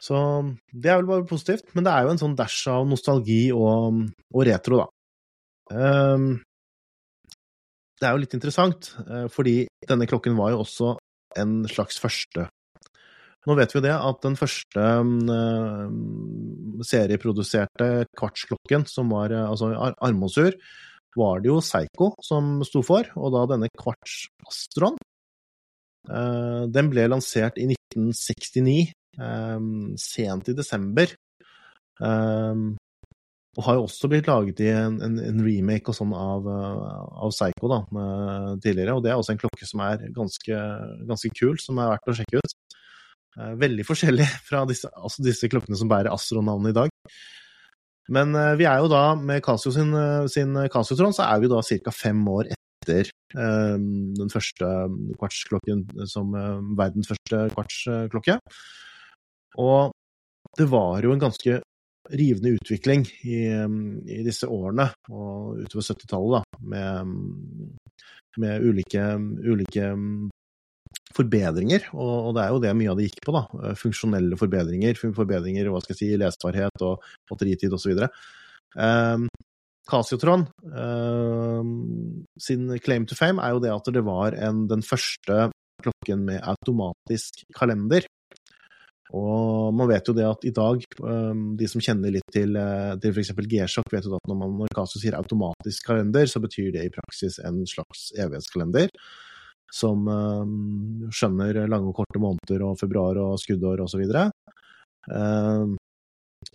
[0.00, 0.16] Så
[0.72, 4.04] det er vel bare positivt, men det er jo en sånn dash av nostalgi og,
[4.32, 4.90] og retro, da.
[5.66, 6.28] Um,
[7.96, 9.56] det er jo litt interessant, eh, fordi
[9.88, 10.94] denne klokken var jo også
[11.38, 12.48] en slags første
[13.46, 14.84] nå vet vi jo det at den første
[15.30, 15.86] uh,
[16.86, 19.70] serieproduserte kvartsklokken, som var uh, altså
[20.02, 20.56] armbåndsur,
[21.16, 24.98] var det jo Seigo som sto for, og da denne kvarts Astron.
[26.10, 28.92] Uh, den ble lansert i 1969
[29.96, 31.08] sent i desember.
[33.56, 37.32] Og har jo også blitt laget i en, en, en remake og sånn av, av
[37.32, 37.78] Psycho da,
[38.60, 38.96] tidligere.
[38.98, 40.58] Og det er også en klokke som er ganske,
[41.08, 42.56] ganske kul, som er verdt å sjekke ut.
[43.62, 47.16] veldig forskjellig fra disse, altså disse klokkene som bærer Astro-navnet i dag.
[48.12, 49.90] Men vi er jo da, med Casio sin,
[50.30, 51.96] sin Casiotron, så er vi da ca.
[51.96, 52.52] fem år
[52.86, 54.66] etter um, den første
[55.18, 58.38] kvartsklokken som eh, verdens første kvartsklokke.
[59.58, 59.92] Og
[60.58, 61.60] det var jo en ganske
[62.12, 63.42] rivende utvikling i,
[64.12, 67.14] i disse årene, og utover 70-tallet, da, med,
[68.42, 69.04] med ulike,
[69.46, 69.90] ulike,
[71.16, 71.88] forbedringer.
[71.96, 73.74] Og, det er jo det mye av det gikk på, da.
[73.80, 78.06] Funksjonelle forbedringer, forbedringer hva skal jeg si, lesbarhet og batteritid osv.
[78.76, 79.28] Um,
[79.86, 80.42] Casiotron
[80.74, 81.62] uh,
[82.42, 85.46] sin claim to fame er jo det at det var en, den første
[85.84, 88.06] klokken med automatisk kalender.
[89.14, 90.82] Og man vet jo det at i dag,
[91.60, 93.30] de som kjenner litt til, uh, til f.eks.
[93.36, 96.92] G-sjokk, vet jo at når, man, når Casio sier automatisk kalender, så betyr det i
[96.94, 98.90] praksis en slags evighetskalender.
[99.74, 100.06] Som
[101.10, 104.04] skjønner lange og korte måneder og februar og skuddår osv.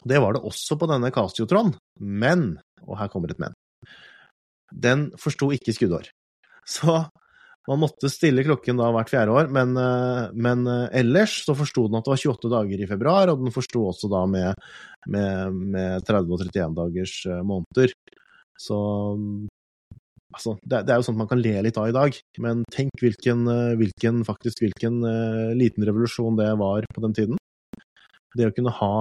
[0.07, 2.53] Det var det også på denne Casiotron, men
[2.87, 3.55] og her kommer et men.
[4.71, 6.09] Den forsto ikke skuddår.
[6.67, 7.03] Så
[7.69, 11.85] man måtte stille klokken da hvert fjerde år, men, eh, men eh, ellers så forsto
[11.87, 14.69] den at det var 28 dager i februar, og den forsto også da med,
[15.13, 17.93] med, med 30 og 31 dagers eh, måneder.
[18.61, 18.79] Så
[20.33, 22.97] altså, det, det, er jo sånt man kan le litt av i dag, men tenk
[23.01, 23.45] hvilken,
[23.77, 27.39] hvilken faktisk hvilken uh, liten revolusjon det var på den tiden.
[28.37, 28.93] Det å kunne ha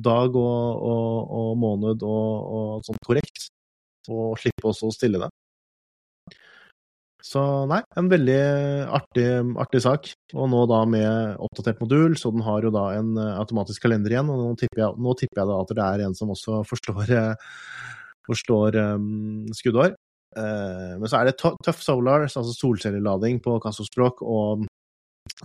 [0.00, 3.50] dag og, og, og måned og, og, sånt korrekt,
[4.08, 5.28] og slippe også å stille det.
[7.24, 8.40] Så nei, en veldig
[8.96, 9.26] artig,
[9.60, 10.10] artig, sak.
[10.34, 14.14] Og nå da med oppdatert modul, så den har jo da en eh, automatisk kalender
[14.14, 14.30] igjen.
[14.32, 17.14] Og nå tipper jeg, nå tipper jeg da at det er en som også forstår,
[17.16, 17.56] eh,
[18.28, 19.94] forstår um, skuddår.
[20.30, 24.62] Uh, men så er det tøff solar, altså solcellelading på kassospråk, og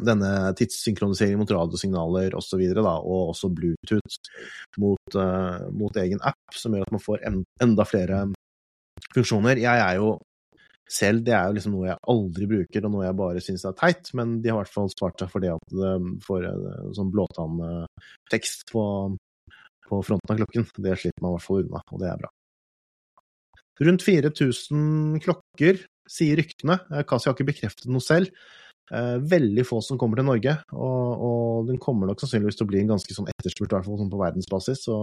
[0.05, 4.19] denne tidssynkronisering mot radiosignaler osv., og, så og også Bluetooth
[4.81, 8.21] mot, uh, mot, egen app, som gjør at man får en, enda flere
[9.15, 9.59] funksjoner.
[9.63, 10.13] Jeg er jo
[10.85, 13.77] selv, det er jo liksom noe jeg aldri bruker, og noe jeg bare syns er
[13.79, 15.93] teit, men de har i hvert fall spart seg for det at det
[16.25, 18.85] får en sånn blåtanntekst på,
[19.89, 20.67] på fronten av klokken.
[20.77, 22.31] Det slipper man i hvert fall unna, og det er bra.
[23.85, 26.77] Rundt 4000 klokker, sier ryktene.
[27.09, 28.31] Kasi har ikke bekreftet noe selv.
[28.93, 32.69] Eh, veldig få som kommer til Norge, og, og, den kommer nok sannsynligvis til å
[32.69, 34.83] bli en ganske sånn etterspurt, i hvert fall sånn på verdensbasis.
[34.85, 34.97] Så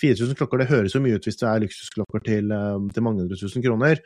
[0.00, 3.26] 4000 klokker, det høres jo mye ut hvis det er luksusklokker til, eh, til mange
[3.26, 4.00] hundre tusen kroner.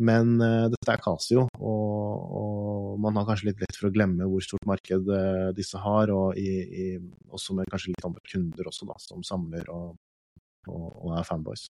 [0.00, 4.28] Men uh, dette er Casio, og, og, man har kanskje litt lett for å glemme
[4.28, 6.86] hvor stort marked uh, disse har, og i, i,
[7.28, 9.92] også med kanskje litt andre kunder også, da, som samler og,
[10.72, 11.66] og er fanboys.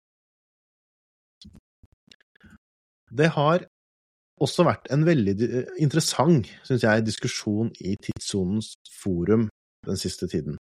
[3.09, 3.63] Det har
[4.39, 5.35] også vært en veldig
[5.81, 9.47] interessant, syns jeg, diskusjon i Tidssonens forum
[9.87, 10.59] den siste tiden.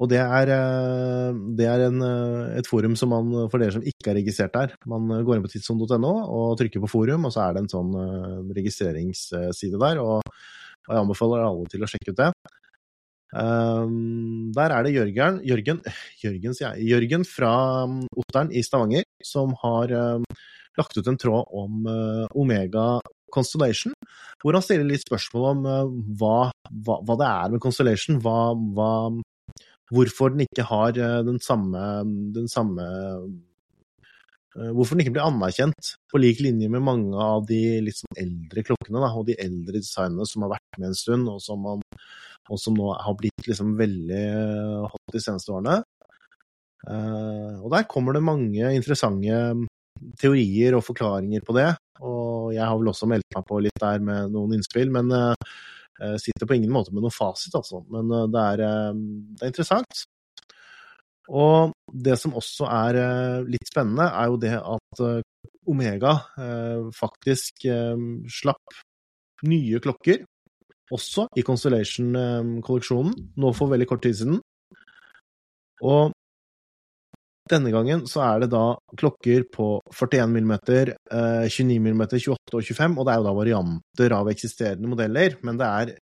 [0.00, 3.84] Og det er, eh, det er en, eh, et forum som man, for dere som
[3.84, 7.44] ikke er registrert der, man går inn på tidsson.no og trykker på forum, og så
[7.44, 10.22] er det en sånn eh, registreringsside der, og,
[10.82, 12.32] jeg anbefaler alle til å sjekke ut det.
[13.32, 15.78] Um, der er det Jørgen, Jørgen,
[16.24, 17.52] Jørgen, Jørgen fra
[17.88, 20.26] mm, Otteren i Stavanger som har um,
[20.76, 22.98] lagt ut en tråd om uh, Omega
[23.32, 23.94] Constellation,
[24.42, 28.36] hvor han stiller litt spørsmål om uh, hva, hva, hva, det er med Constellation, hva,
[29.92, 31.80] hvorfor den ikke har uh, den samme,
[32.36, 32.86] den samme
[34.52, 38.60] Hvorfor den ikke blir anerkjent på lik linje med mange av de litt sånn eldre
[38.66, 41.80] klokkene da, og de eldre designene som har vært med en stund, og som, man,
[42.52, 44.20] og som nå har blitt liksom veldig
[44.92, 45.78] hot de seneste årene.
[46.84, 49.40] Uh, og der kommer det mange interessante
[50.20, 51.70] teorier og forklaringer på det.
[52.02, 55.32] Og jeg har vel også meldt meg på litt der med noen innspill, men uh,
[56.20, 57.82] sitter på ingen måte med noen fasit, altså.
[57.92, 58.96] Men uh, det, er, uh,
[59.36, 60.04] det, er, interessant.
[61.32, 61.72] Og
[62.04, 62.98] det som også er
[63.46, 65.02] litt spennende, er jo det at
[65.70, 66.16] Omega
[66.92, 67.62] faktisk
[68.26, 68.74] slapp
[69.46, 70.24] nye klokker,
[70.92, 74.40] også i Constellation-kolleksjonen, nå for veldig kort tid siden.
[75.86, 76.10] Og
[77.50, 78.64] denne gangen så er det da
[78.98, 80.52] klokker på 41 mm,
[81.50, 85.58] 29 mm, 28 og 25, og det er jo da varianter av eksisterende modeller, men
[85.58, 85.94] det er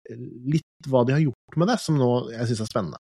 [0.53, 3.01] litt hva de har gjort med det, som nå jeg syns er spennende.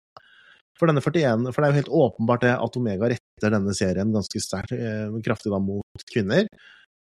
[0.80, 4.14] For denne 41, for det er jo helt åpenbart det at Omega retter denne serien
[4.14, 6.46] ganske sterkt, eh, kraftig da mot kvinner.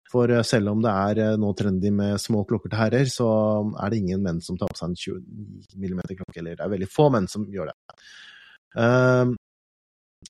[0.09, 3.29] For eh, selv om det er eh, nå trendy med små klokker til herrer, så
[3.77, 6.73] er det ingen menn som tar på seg en 20 mm klokke, eller det er
[6.79, 7.77] veldig få menn som gjør det.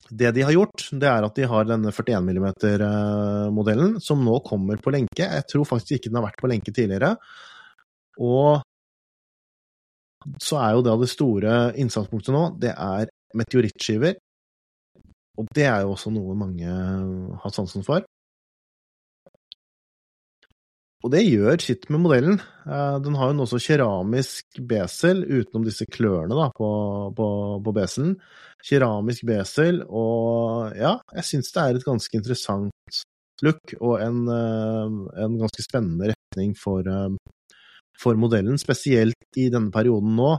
[0.08, 4.80] Det de har gjort, det er at de har denne 41 mm-modellen, som nå kommer
[4.80, 5.24] på lenke.
[5.24, 7.14] Jeg tror faktisk ikke den har vært på lenke tidligere.
[8.20, 8.60] Og
[10.42, 14.16] så er jo det det store innsatspunktet nå, det er meteorittskiver.
[15.38, 16.68] Og det er jo også noe mange
[17.42, 18.04] har sansen for.
[21.06, 22.40] Og det gjør sitt med modellen.
[22.66, 26.70] Eh, den har jo også keramisk besel, utenom disse klørne da, på,
[27.14, 27.26] på,
[27.62, 28.16] på beselen.
[28.66, 33.02] Keramisk besel, og ja, jeg syns det er et ganske interessant
[33.46, 37.52] look, og en, eh, en ganske spennende retning for, eh,
[38.02, 38.58] for, modellen.
[38.58, 40.32] Spesielt i denne perioden nå,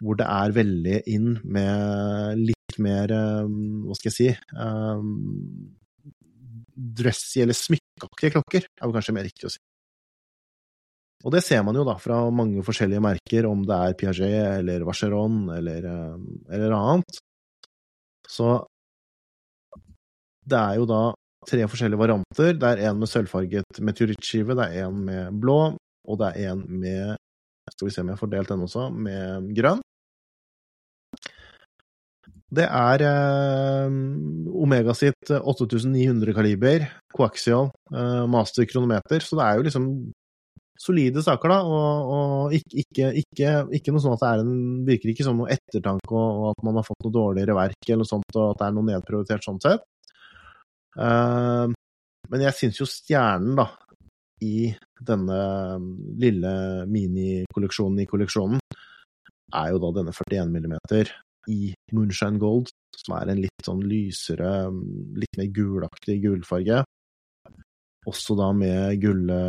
[0.00, 4.30] hvor det er veldig inn med litt mer, hva skal jeg si
[6.72, 9.60] Dressy eller smykkeaktige klokker, er vel kanskje mer riktig å si.
[11.22, 14.84] Og det ser man jo da fra mange forskjellige merker, om det er Piaget eller
[14.88, 17.20] Vacheron eller, eh, eller annet.
[18.26, 18.64] Så
[20.42, 21.02] det er jo da
[21.46, 22.56] tre forskjellige varianter.
[22.58, 25.76] Det er en med sølvfarget meteorittskive, det er en med blå,
[26.08, 27.16] og det er en med
[27.70, 29.78] Skal vi se om jeg har fordelt den også, med grønn.
[32.52, 33.94] Det er eh,
[34.64, 39.86] Omega sitt 8900 kaliber, coaxial, eh, master kronometer, så det er jo liksom
[40.82, 44.56] solide saker, da, og, og ikke, ikke, ikke, ikke, noe sånn at det er en
[44.88, 48.08] Virker ikke som noe ettertanke og, og, at man har fått noe dårligere verk eller
[48.08, 49.86] sånt, og at det er noe nedprioritert sånn sett.
[50.98, 51.70] Uh,
[52.32, 53.68] men jeg syns jo stjernen, da,
[54.42, 55.38] i denne
[56.18, 56.54] lille
[56.90, 58.62] minikolleksjonen i kolleksjonen,
[59.52, 60.74] er jo da denne 41 mm
[61.50, 64.70] i Moonshine Gold, som er en litt sånn lysere,
[65.18, 66.82] litt mer gulaktig gulfarge.
[68.08, 69.40] Også da med gulle,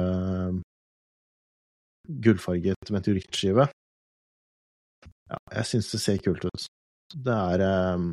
[2.07, 3.67] gullfarget meteorittskive.
[5.31, 6.65] Ja, jeg syns det ser kult ut.
[7.13, 7.63] Det er
[7.95, 8.07] um,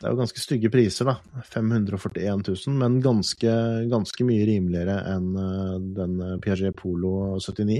[0.00, 1.42] Det er jo ganske stygge priser, da.
[1.48, 3.52] 541 000, men ganske,
[3.90, 7.78] ganske mye rimeligere enn eh, den eh, Piaget Polo 79,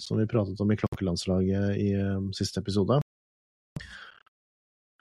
[0.00, 2.98] som vi pratet om i Klokkelandslaget i ehm, siste episode.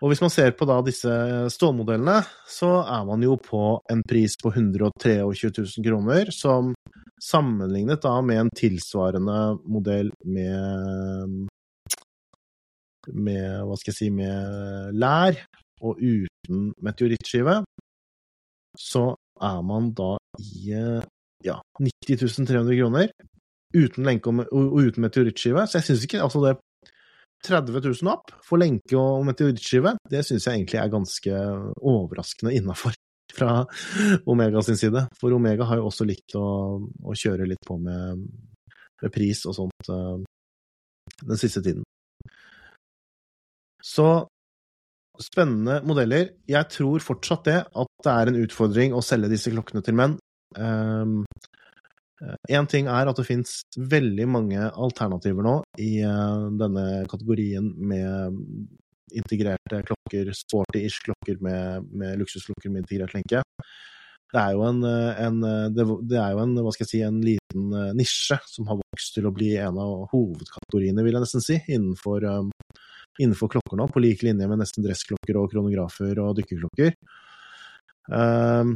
[0.04, 1.10] Og hvis man ser på da disse
[1.56, 2.20] stålmodellene,
[2.52, 6.76] så er man jo på en pris på 123 000 kroner, som
[7.22, 11.46] sammenlignet da med en tilsvarende modell med
[13.14, 15.38] med, hva skal jeg si, med lær
[15.86, 17.60] og uten meteorittskive,
[18.80, 19.06] så
[19.46, 20.74] er man da i
[21.46, 23.12] ja, 90 300 kroner
[23.76, 24.46] uten lenke og,
[24.80, 25.68] uten meteorittskive.
[25.68, 26.56] Så jeg syns ikke altså det
[27.46, 31.42] 30 000 opp for lenke og meteorittskive, det syns jeg egentlig er ganske
[31.78, 32.96] overraskende innafor
[33.36, 33.64] fra
[34.32, 35.06] Omega sin side.
[35.20, 36.46] For Omega har jo også likt å,
[36.82, 38.24] å kjøre litt på med,
[39.02, 40.18] med, pris og sånt uh,
[41.24, 41.84] den siste tiden.
[43.86, 44.08] Så
[45.22, 46.34] spennende modeller.
[46.50, 50.18] Jeg tror fortsatt det, at det er en utfordring å selge disse klokkene til menn.
[50.56, 51.22] Um,
[52.50, 58.40] en ting er at det finnes veldig mange alternativer nå i uh, denne kategorien med
[59.14, 63.44] integrerte klokker, sporty-ish klokker med, med, luksusklokker med integrert lenke.
[64.34, 65.38] Det er jo en, en,
[65.72, 69.30] det er jo en, hva skal jeg si, en liten nisje som har vokst til
[69.30, 72.50] å bli en av hovedkategoriene, vil jeg nesten si, innenfor, um,
[73.22, 76.98] innenfor klokker nå, på lik linje med nesten dressklokker og kronografer og dykkerklokker.
[78.12, 78.76] Um,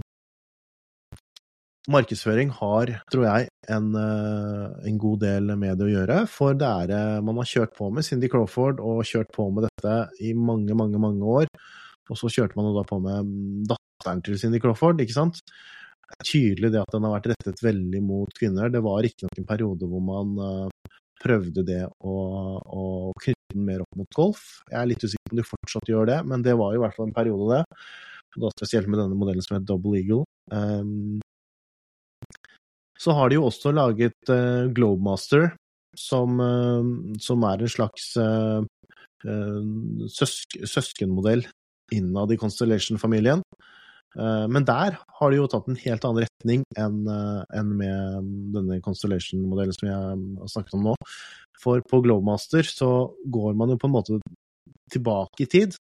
[1.90, 6.20] markedsføring har, tror jeg, en, eh, en, god del med det å gjøre.
[6.32, 9.68] For det er eh, Man har kjørt på med Cindy Crawford og kjørt på med
[9.68, 11.50] dette i mange, mange, mange år.
[12.10, 15.42] Og så kjørte man da på med mm, datteren til Cindy Crawford, ikke sant.
[16.10, 18.72] Det er tydelig det at den har vært rettet veldig mot kvinner.
[18.74, 22.16] Det var riktignok en periode hvor man uh, prøvde det å,
[22.66, 22.86] å,
[23.22, 24.48] knytte den mer opp mot golf.
[24.72, 26.98] Jeg er litt usikker på om de fortsatt gjør det, men det var i hvert
[26.98, 27.86] fall en periode, det.
[28.42, 30.24] Da spesielt med denne modellen som het Double Eagle.
[30.50, 31.22] Um,
[33.00, 35.54] så har de jo også laget uh, Globemaster,
[35.98, 38.62] som, uh, som, er en slags uh,
[40.12, 41.46] søsk søskenmodell
[41.96, 43.44] innad i Constellation-familien.
[44.16, 49.76] Men der har de jo tatt en helt annen retning enn en med denne Constellation-modellen
[49.76, 49.98] som jeg
[50.40, 50.96] har snakket om nå.
[51.62, 52.90] For på Globemaster så
[53.30, 54.18] går man jo på en måte
[54.94, 55.78] tilbake i tid.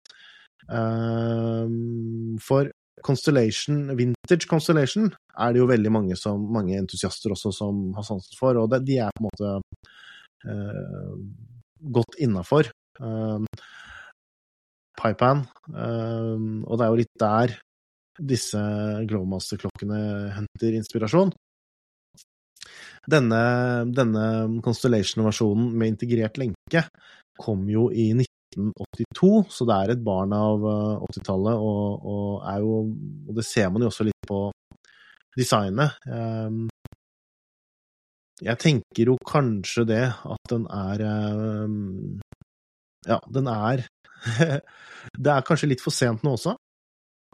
[2.49, 2.73] For
[3.07, 8.39] Constellation, Vintage Constellation er det jo veldig mange, som, mange entusiaster også som har sansen
[8.39, 9.53] for, og det, de er på en måte
[10.49, 11.15] uh,
[11.99, 12.71] godt innafor.
[12.99, 13.45] Uh,
[14.99, 16.37] Pipan, uh,
[16.67, 17.59] og det er jo litt der
[18.19, 18.61] disse
[19.07, 20.01] Glowmaster-klokkene
[20.35, 21.31] henter inspirasjon.
[23.09, 23.43] Denne,
[23.95, 24.25] denne
[24.65, 26.83] Constellation-versjonen med integrert lenke
[27.39, 30.67] kom jo i 1982, så det er et barn av
[31.07, 32.91] 80-tallet, eh, og, og,
[33.29, 34.49] Og det ser man jo også litt på
[35.39, 35.97] designet.
[36.11, 36.67] Ehm,
[38.39, 42.21] jeg tenker jo kanskje det, at den er ehm,
[43.09, 43.87] Ja, den er
[45.25, 46.57] Det er kanskje litt for sent nå også.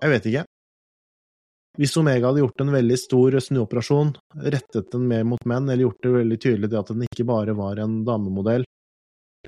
[0.03, 0.45] Jeg vet ikke.
[1.81, 4.13] Hvis Omega hadde gjort en veldig stor snuoperasjon,
[4.47, 7.57] rettet den mer mot menn, eller gjort det veldig tydelig det at den ikke bare
[7.59, 8.67] var en damemodell,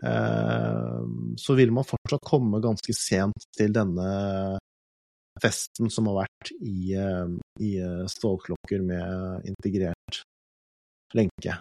[0.03, 1.05] eh,
[1.39, 4.09] så vil man fortsatt komme ganske sent til denne
[5.43, 6.97] festen som har vært i,
[7.63, 10.23] i eh, stålklokker med integrert
[11.17, 11.57] lenke.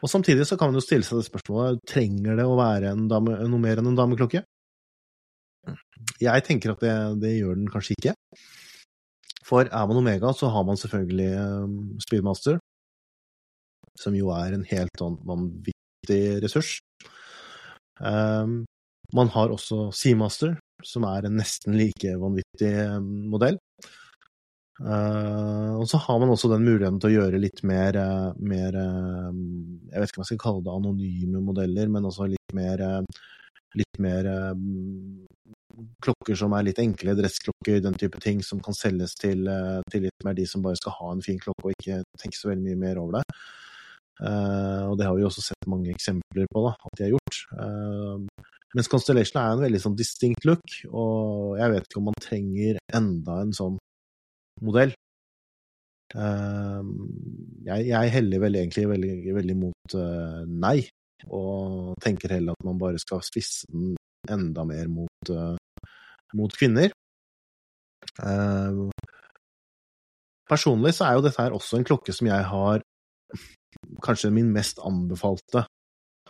[0.00, 3.36] Og samtidig så kan man jo stille seg det spørsmålet trenger det å være dame,
[3.50, 4.42] noe mer enn en dameklokke.
[6.20, 8.14] Jeg tenker at det, det, gjør den kanskje ikke.
[9.44, 12.60] For er man Omega, så har man selvfølgelig um, Speedmaster,
[13.98, 16.78] som jo er en helt vanvittig ressurs.
[18.00, 18.62] Um,
[19.12, 20.54] man har også Seamaster,
[20.86, 22.72] som er en nesten like vanvittig
[23.28, 23.58] modell.
[24.80, 28.78] Uh, og så har man også den muligheten til å gjøre litt mer, uh, mer
[28.80, 29.28] uh,
[29.92, 32.80] Jeg vet ikke om jeg skal kalle det anonyme modeller, men også litt mer,
[33.76, 34.26] litt mer
[36.04, 39.44] klokker som er litt enkle, dressklokker, den type ting, som kan selges til,
[39.92, 42.50] til, litt mer de som bare skal ha en fin klokke og ikke tenke så
[42.50, 43.22] veldig mye mer over det.
[44.90, 47.38] og det har vi også sett mange eksempler på da, at de har gjort.
[48.74, 52.82] mens Constellation er en veldig sånn distinct look, og jeg vet ikke om man trenger
[53.00, 53.78] enda en sånn
[54.64, 54.94] modell.
[56.18, 56.94] Ehm,
[57.66, 60.78] jeg, jeg heller vel egentlig veldig, veldig mot uh, nei,
[61.28, 63.94] og tenker heller at man bare skal spisse den
[64.30, 65.54] enda mer mot, uh,
[66.38, 66.90] mot kvinner.
[68.20, 68.90] Uh,
[70.50, 72.82] personlig så er jo dette her også en klokke som jeg har
[74.02, 75.64] kanskje min mest anbefalte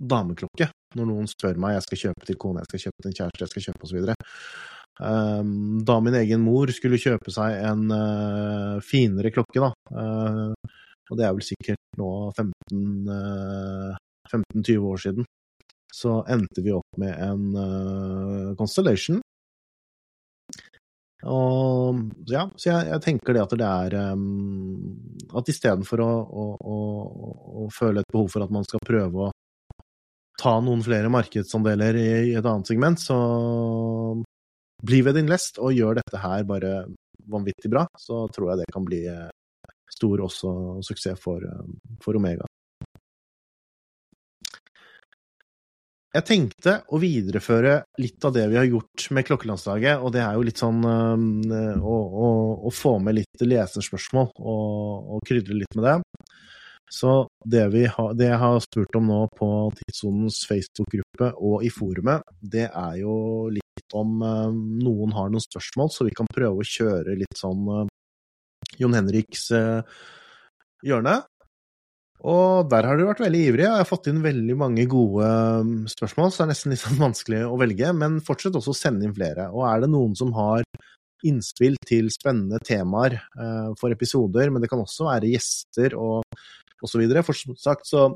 [0.01, 0.69] dameklokke.
[0.97, 3.45] Når noen spør meg jeg skal kjøpe til kone, jeg skal kjøpe til en kjæreste,
[3.45, 3.99] jeg skal kjøpe osv.
[5.01, 10.53] Ehm, da min egen mor skulle kjøpe seg en uh, finere klokke, da, uh,
[11.11, 13.17] og det er vel sikkert nå 15-20
[14.77, 15.25] uh, år siden,
[15.89, 19.19] så endte vi opp med en Constellation.
[21.21, 21.97] Og
[22.31, 24.95] ja, så jeg, jeg, tenker det at det er um,
[25.37, 26.77] At istedenfor å, å, å,
[27.61, 29.29] å føle et behov for at man skal prøve å
[30.41, 33.19] ta noen flere markedsandeler i et annet segment, så
[34.83, 36.85] bli ved din lest og gjør dette her bare
[37.31, 39.29] vanvittig bra, så tror jeg det kan bli eh,
[39.91, 40.55] stor også
[40.87, 42.49] suksess for, eh, for Omega.
[46.11, 50.35] Jeg tenkte å videreføre litt av det vi har gjort med Klokkelandslaget, og det er
[50.35, 52.31] jo litt sånn øh, å, å,
[52.67, 55.97] å, få med litt leserspørsmål og, og krydre litt med det.
[56.91, 57.13] Så
[57.47, 57.63] det,
[57.95, 62.97] ha, det, jeg har spurt om nå på Tidssonens Facebook-gruppe og i forumet, det er
[63.05, 63.15] jo
[63.55, 67.67] litt om uh, noen har noen spørsmål, så vi kan prøve å kjøre litt sånn
[67.69, 67.85] uh,
[68.81, 69.83] Jon Henriks uh,
[70.87, 71.21] hjørne.
[72.21, 73.69] Og der har dere vært veldig ivrige.
[73.69, 75.29] Jeg har fått inn veldig mange gode
[75.89, 77.93] spørsmål, så det er nesten litt sånn vanskelig å velge.
[77.97, 79.49] Men fortsett også å sende inn flere.
[79.55, 80.67] Og er det noen som har
[81.25, 83.19] innspill til spennende temaer
[83.77, 86.25] for episoder, men det kan også være gjester og
[86.85, 87.03] osv.
[87.25, 88.07] For som sagt så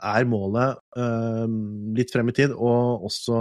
[0.00, 1.46] er målet uh,
[1.96, 2.72] litt frem i tid å
[3.08, 3.40] også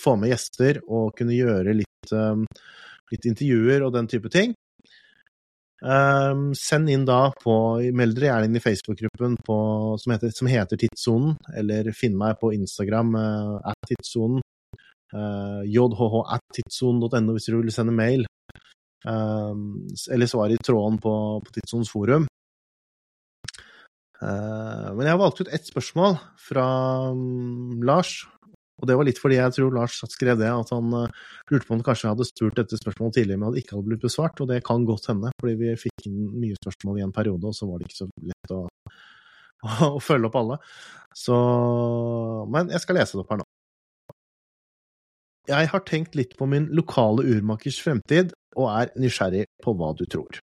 [0.00, 2.38] få med gjester og kunne gjøre litt, uh,
[3.12, 4.54] litt intervjuer og den type ting.
[5.82, 7.54] Um, send inn da på
[7.98, 9.34] Meld dere gjerne inn i Facebook-gruppen
[9.98, 14.44] som, som, heter Tidssonen, eller finn meg på Instagram uh, at tidssonen.
[15.12, 18.22] Uh, jhh at tidssonen.no hvis du vil sende mail.
[19.02, 22.28] Um, eller svar i tråden på, på Tidssonens forum.
[24.22, 26.66] Eh, men jeg har valgt ut ett spørsmål fra
[27.16, 28.22] mm, Lars.
[28.82, 31.20] Og det var litt fordi jeg tror Lars skrev det, at han uh,
[31.52, 33.90] lurte på om han kanskje hadde spurt dette spørsmålet tidligere, men at det ikke hadde
[33.92, 34.42] blitt besvart.
[34.42, 37.54] Og det kan godt hende, fordi vi fikk inn mye spørsmål i en periode, og
[37.54, 38.60] så var det ikke så lett å,
[39.68, 40.58] å, å følge opp alle.
[41.14, 41.36] Så
[42.50, 43.48] Men jeg skal lese det opp her nå.
[45.50, 50.06] Jeg har tenkt litt på min lokale urmakers fremtid, og er nysgjerrig på hva du
[50.10, 50.42] tror.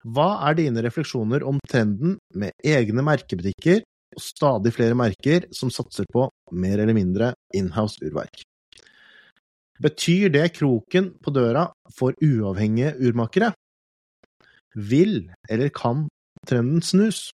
[0.00, 3.82] Hva er dine refleksjoner om trenden med egne merkebutikker
[4.16, 6.24] og stadig flere merker som satser på
[6.56, 8.40] mer eller mindre inhouse urverk?
[9.80, 13.52] Betyr det kroken på døra for uavhengige urmakere?
[14.76, 16.06] Vil eller kan
[16.48, 17.28] trenden snus?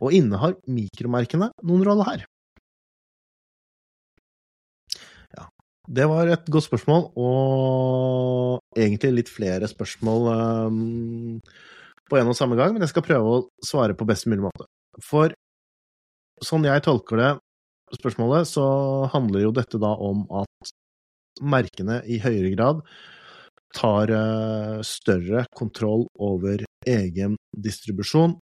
[0.00, 2.24] Og innehar mikromerkene noen rolle her?
[5.84, 11.40] Det var et godt spørsmål, og egentlig litt flere spørsmål um,
[12.08, 14.64] på en og samme gang, men jeg skal prøve å svare på best mulig måte.
[15.04, 15.34] For
[16.44, 17.30] sånn jeg tolker det
[17.98, 18.64] spørsmålet, så
[19.12, 20.72] handler jo dette da om at
[21.44, 22.80] merkene i høyere grad
[23.74, 28.38] tar uh, større kontroll over egen distribusjon.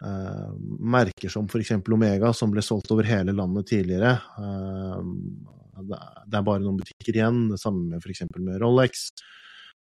[0.00, 4.20] Uh, merker som for eksempel Omega, som ble solgt over hele landet tidligere.
[4.38, 5.58] Uh,
[5.88, 9.10] det er bare noen butikker igjen, det samme med eksempel med Rolex.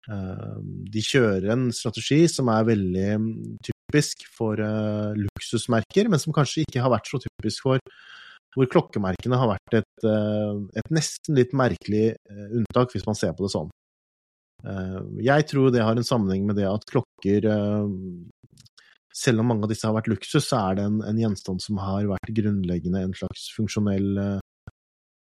[0.09, 3.09] De kjører en strategi som er veldig
[3.67, 4.57] typisk for
[5.19, 7.83] luksusmerker, men som kanskje ikke har vært så typisk for
[8.55, 10.07] hvor klokkemerkene har vært et,
[10.81, 13.69] et nesten litt merkelig unntak, hvis man ser på det sånn.
[14.67, 17.85] Eh, jeg tror det har en sammenheng med det at klokker eh,
[19.15, 21.79] Selv om mange av disse har vært luksus, så er det en, en gjenstand som
[21.81, 24.43] har vært grunnleggende en slags funksjonell eh,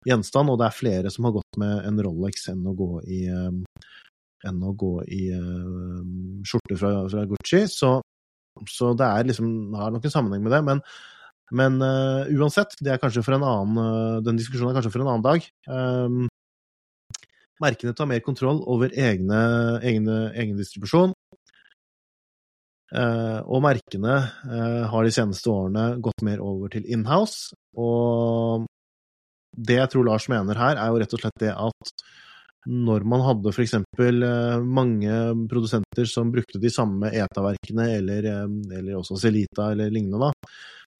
[0.06, 3.24] gjenstand, og det er flere som har gått med en Rolex enn å gå i,
[3.28, 5.22] enn å gå i
[6.46, 7.64] skjorte fra, fra Gucci.
[7.72, 7.96] Så,
[8.70, 10.62] så, det er liksom, har nok en sammenheng med det.
[10.68, 10.82] Men,
[11.58, 15.12] men uh, uansett, det er kanskje for en annen, den diskusjonen er kanskje for en
[15.14, 15.50] annen dag.
[15.66, 16.26] Um,
[17.62, 19.38] Merkene tar mer kontroll over egne,
[19.82, 21.14] egne, egen distribusjon.
[22.88, 24.14] Uh, og merkene
[24.48, 27.52] uh, har de seneste årene gått mer over til inhouse.
[27.76, 28.64] Og
[29.56, 31.92] det jeg tror Lars mener her, er jo rett og slett det at
[32.68, 33.76] når man hadde f.eks.
[33.78, 35.12] Eh, mange
[35.48, 40.32] produsenter som brukte de samme ETA-verkene, eller, eh, eller også Celita eller lignende,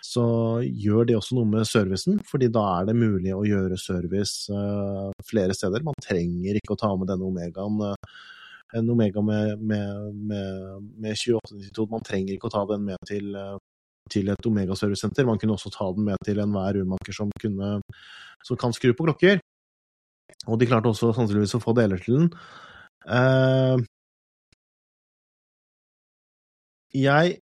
[0.04, 0.24] så
[0.62, 5.10] gjør det også noe med servicen, fordi da er det mulig å gjøre service uh,
[5.26, 5.82] flere steder.
[5.82, 7.80] Man trenger ikke å ta med denne Omegaen.
[8.78, 13.34] En Omega med, med, med, med 2892, man trenger ikke å ta den med til,
[14.10, 15.26] til et Omega-servicesenter.
[15.28, 17.78] Man kunne også ta den med til enhver urmaker som, kunne,
[18.46, 19.40] som kan skru på klokker.
[20.46, 22.30] Og de klarte også sannsynligvis å få deler til den.
[26.94, 27.38] jeg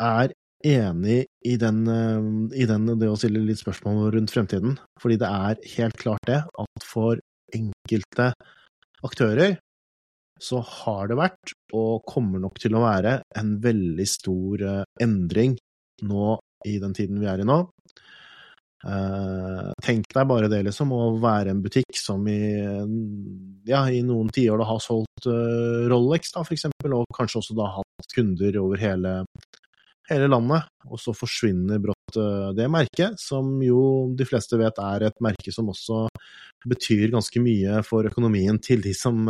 [0.00, 0.32] er
[0.66, 4.76] enig i, den, uh, i den, det å stille litt spørsmål rundt fremtiden.
[5.00, 7.20] Fordi det er helt klart det at for
[7.56, 8.30] enkelte
[9.06, 9.58] aktører
[10.40, 15.58] så har det vært, og kommer nok til å være, en veldig stor uh, endring
[16.06, 16.38] nå
[16.68, 17.62] i den tiden vi er i nå.
[18.80, 22.40] Uh, tenk deg bare det, liksom, å være en butikk som i,
[23.68, 27.66] ja, i noen tiår har solgt uh, Rolex, da, for eksempel, og kanskje også da
[27.74, 29.12] hatt kunder over hele,
[30.08, 33.82] hele landet, og så forsvinner brått uh, det merket, som jo
[34.16, 36.06] de fleste vet er et merke som også
[36.64, 39.28] betyr ganske mye for økonomien til de som,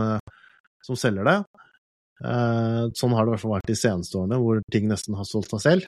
[0.82, 1.36] som selger det.
[2.98, 5.54] Sånn har det i hvert fall vært de seneste årene, hvor ting nesten har solgt
[5.54, 5.86] seg selv.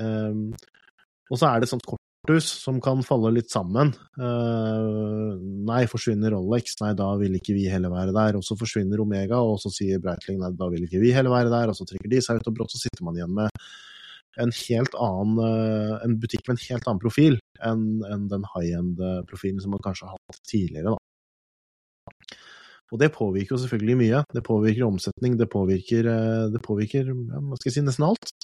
[0.00, 3.92] Og så er det et sånt korthus som kan falle litt sammen.
[4.18, 8.38] Nei, forsvinner Rolex, nei, da vil ikke vi heller være der.
[8.40, 11.52] Og så forsvinner Omega, og så sier Breitling nei, da vil ikke vi heller være
[11.54, 11.72] der.
[11.72, 13.64] Og så trekker de seg ut, og brått så sitter man igjen med
[14.42, 18.78] en helt annen uh, en butikk med en helt annen profil enn, enn den high
[18.80, 20.94] end-profilen som man kanskje har hatt tidligere.
[20.94, 22.38] Da.
[22.92, 24.22] Og det påvirker jo selvfølgelig mye.
[24.34, 28.34] Det påvirker omsetning, det påvirker, eh, det påvirker hva skal jeg si, nesten alt.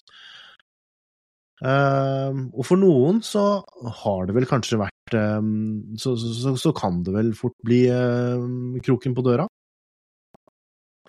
[1.60, 3.60] Uh, og for noen så
[4.00, 8.40] har det vel kanskje vært um, så, så, så, kan det vel fort bli uh,
[8.84, 9.44] kroken på døra.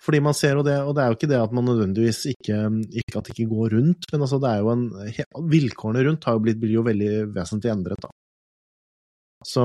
[0.02, 2.58] Fordi man ser jo det, og det er jo ikke det at man nødvendigvis ikke,
[2.90, 4.88] ikke at det ikke går rundt, men altså det er jo en
[5.52, 8.10] Vilkårene rundt har jo blitt, blir jo veldig vesentlig endret, da.
[9.46, 9.62] Så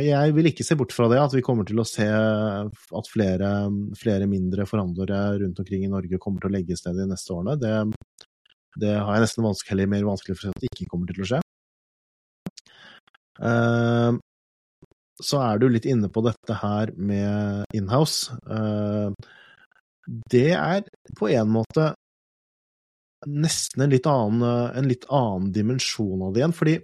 [0.00, 3.50] jeg vil ikke se bort fra det, at vi kommer til å se at flere,
[4.00, 7.58] flere mindre forhandlere rundt omkring i Norge kommer til å legges ned de neste årene.
[7.60, 7.74] Det,
[8.78, 11.24] det har jeg nesten vanskelig, mer vanskelig for å si at det ikke kommer til
[11.24, 11.40] å skje.
[13.40, 14.18] Uh,
[15.20, 18.36] så er du litt inne på dette her med inhouse.
[18.46, 19.10] Uh,
[20.32, 20.84] det er
[21.18, 21.90] på en måte
[23.28, 24.44] nesten en litt annen,
[24.76, 26.78] en litt annen dimensjon av det igjen, fordi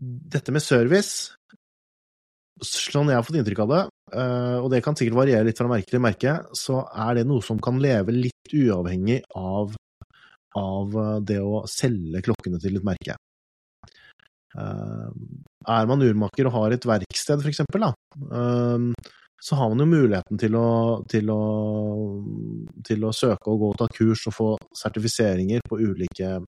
[0.00, 1.36] dette med service
[2.64, 3.80] Sånn jeg har fått inntrykk av det,
[4.16, 7.44] eh, og det kan sikkert variere litt fra merke til merke, så er det noe
[7.44, 9.74] som kan leve litt uavhengig av,
[10.56, 10.96] av
[11.26, 13.16] det å selge klokkene til et merke.
[14.56, 15.08] Eh,
[15.76, 17.92] er man urmaker og har et verksted, for eksempel, da,
[18.38, 19.12] eh,
[19.46, 20.68] så har man jo muligheten til å,
[21.10, 21.42] til å,
[22.86, 26.38] til å søke og gå og ta kurs og få sertifiseringer på ulike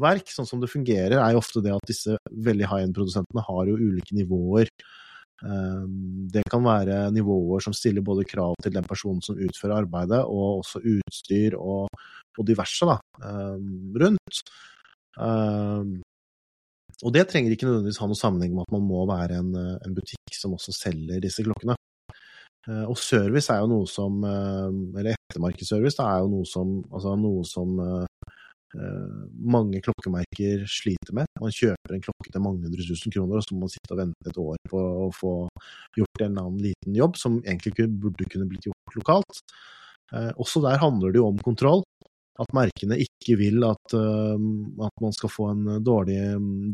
[0.00, 0.28] verk.
[0.32, 3.78] Sånn som det fungerer, er jo ofte det at disse veldig high end-produsentene har jo
[3.80, 4.68] ulike nivåer.
[5.40, 5.84] Eh,
[6.36, 10.60] det kan være nivåer som stiller både krav til den personen som utfører arbeidet, og
[10.60, 11.88] også utstyr og,
[12.40, 12.96] og diverse da,
[14.00, 14.44] rundt.
[17.06, 19.76] Og det trenger ikke nødvendigvis ha noe sammenheng med at man må være en, eh,
[19.86, 21.76] en butikk som også selger disse klokkene.
[22.68, 27.44] Eh, og service er jo noe som Eller ettermarkedsservice er jo noe som, altså noe
[27.44, 27.78] som
[29.34, 31.26] mange klokkemerker sliter med.
[31.42, 33.98] Man kjøper en klokke til mange hundre tusen kroner, og så må man sitte og
[33.98, 35.32] vente et år på å få
[35.98, 39.42] gjort en eller annen liten jobb som egentlig burde kunne blitt gjort lokalt.
[40.38, 41.82] Også der handler det jo om kontroll
[42.40, 46.18] at merkene ikke vil at, at man skal få en dårlig,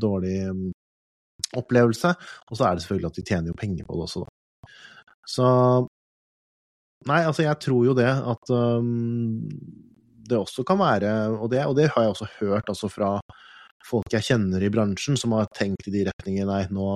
[0.01, 0.37] dårlig,
[1.59, 2.13] opplevelse.
[2.51, 4.73] Og så er det selvfølgelig at de tjener jo penger på det også, da.
[5.27, 5.47] Så
[7.07, 9.45] Nei, altså jeg tror jo det at um,
[10.27, 13.11] det også kan være, og det, og det, har jeg også hørt altså fra
[13.87, 16.87] folk jeg kjenner i bransjen, som har tenkt i de retningene nei, nå,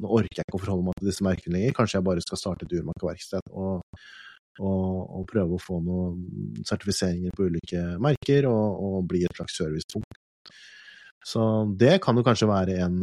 [0.00, 2.40] nå orker jeg ikke å forholde meg til disse merkene lenger, kanskje jeg bare skal
[2.40, 3.52] starte et urmakerverksted.
[4.60, 9.56] Og, og, prøve å få noen sertifiseringer på ulike merker og, og bli et slags
[9.58, 10.20] servicepunkt.
[11.24, 11.40] Så
[11.80, 12.98] det kan jo kanskje være en,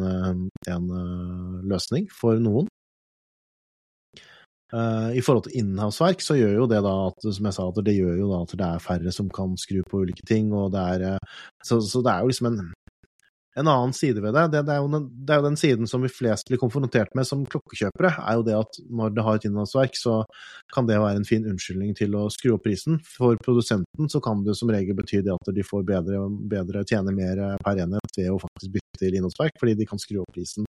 [0.69, 2.69] en eh, løsning for noen.
[4.71, 7.79] Uh, I forhold til innhavsverk så gjør jo det da at, som jeg sa, at
[7.83, 10.69] det gjør jo da at det er færre som kan skru på ulike ting, og
[10.71, 12.61] det er uh, så, så, det er jo liksom en
[13.59, 16.03] en annen side ved det, det, det, er den, det, er jo den, siden som
[16.05, 19.47] vi flest blir konfrontert med som klokkekjøpere, er jo det at når det har et
[19.49, 20.21] innholdsverk, så
[20.73, 23.01] kan det være en fin unnskyldning til å skru opp prisen.
[23.17, 27.15] For produsenten så kan det som regel bety det at de får bedre, bedre tjener
[27.15, 30.67] mer per enhet ved å faktisk bytte til innholdsverk, fordi de kan skru opp prisen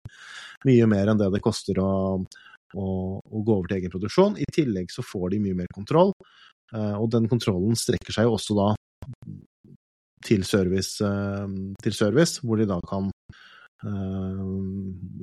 [0.66, 2.86] mye mer enn det det koster å, å,
[3.22, 4.38] å gå over til egen produksjon.
[4.42, 6.14] I tillegg så får de mye mer kontroll,
[6.74, 8.72] eh, og den kontrollen strekker seg jo også da
[10.24, 11.46] til service, eh,
[11.82, 13.10] til service, hvor de da kan
[13.86, 14.42] uh,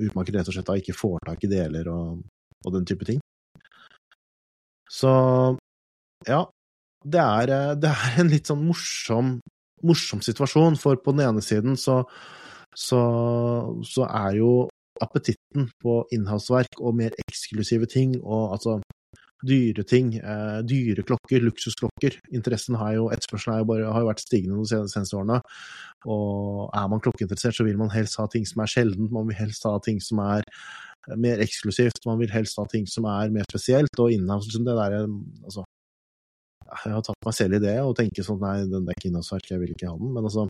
[0.06, 2.22] utmarket rett og slett da ikke får tak i deler og,
[2.66, 3.22] og, den type ting.
[4.90, 5.12] Så
[6.28, 6.42] ja,
[7.06, 9.38] det er, eh, det er en litt sånn morsom,
[9.86, 12.02] morsom situasjon, for på den ene siden så,
[12.76, 13.02] så,
[13.86, 14.54] så er jo
[15.00, 18.80] appetitten på innhavsverk og mer eksklusive ting, og altså
[19.46, 22.18] dyre ting, eh, dyre klokker, luksusklokker.
[22.36, 25.40] Interessen har jo, etterspørselen har jo, har jo vært stigende de seneste årene.
[26.06, 29.40] Og er man klokkeinteressert, så vil man helst ha ting som er sjeldent, man vil
[29.40, 30.44] helst ha ting som er
[31.18, 35.00] mer eksklusivt, man vil helst ha ting som er mer spesielt, og innhavs det der
[35.00, 35.64] Altså,
[36.86, 39.48] jeg har tatt meg selv i det og tenker sånn nei, den er ikke innhavsverk,
[39.50, 40.46] jeg vil ikke ha den, men altså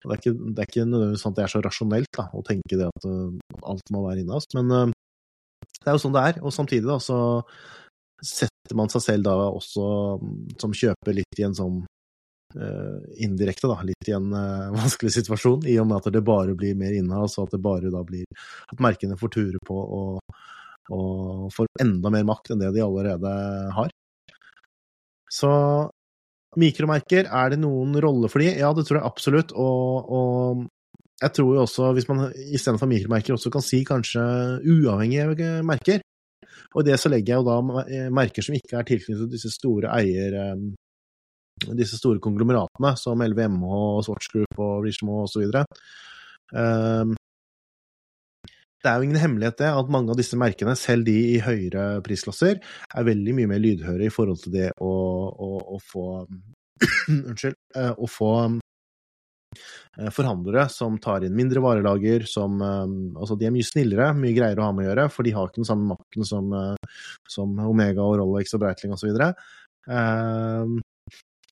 [0.00, 2.40] det er ikke, det er ikke nødvendigvis sånn at det er så rasjonelt da, å
[2.42, 4.94] tenke det at uh, alt må være innhavs, men uh,
[5.80, 6.40] det er jo sånn det er.
[6.44, 7.18] Og samtidig da, så
[8.26, 9.86] setter man seg selv da også
[10.60, 11.80] som kjøper litt i en sånn
[12.56, 16.56] uh, indirekte, da, litt i en uh, vanskelig situasjon, i og med at det bare
[16.58, 18.26] blir mer innhold, så at det bare da blir
[18.70, 20.42] at merkene får ture på og,
[20.94, 23.32] og får enda mer makt enn det de allerede
[23.76, 23.94] har.
[25.30, 25.50] Så
[26.58, 28.50] mikromerker, er det noen rolle for de?
[28.58, 30.64] Ja, det tror jeg absolutt, og, og
[31.20, 34.22] jeg tror jo også, hvis man istedenfor mikromerker også kan si kanskje
[34.64, 36.00] uavhengige merker,
[36.74, 39.52] og i det så legger jeg jo da eh, merker som ikke er tilknyttet disse
[39.54, 40.38] store eier...
[40.44, 40.70] Eh,
[41.76, 43.72] disse store konglomeratene, som LVMH,
[44.06, 45.42] Swatch Group og Richemont osv.
[46.56, 47.12] Um,
[48.80, 52.00] det er jo ingen hemmelighet det at mange av disse merkene, selv de i høyere
[52.06, 54.94] prisklasser, er veldig mye mer lydhøre i forhold til det å,
[55.36, 56.06] å, å få
[57.28, 57.58] Unnskyld.
[57.76, 58.32] Eh, å få
[60.14, 64.62] forhandlere som tar inn mindre varelager, som eh, Altså, de er mye snillere, mye greiere
[64.62, 67.58] å ha med å gjøre, for de har ikke den samme makten som, eh, som
[67.66, 69.10] Omega og Rolex og Breitling osv.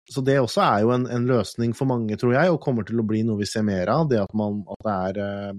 [0.08, 3.02] Så det også er jo en, en, løsning for mange, tror jeg, og kommer til
[3.02, 4.06] å bli noe vi ser mer av.
[4.08, 5.58] Det at, man, at det er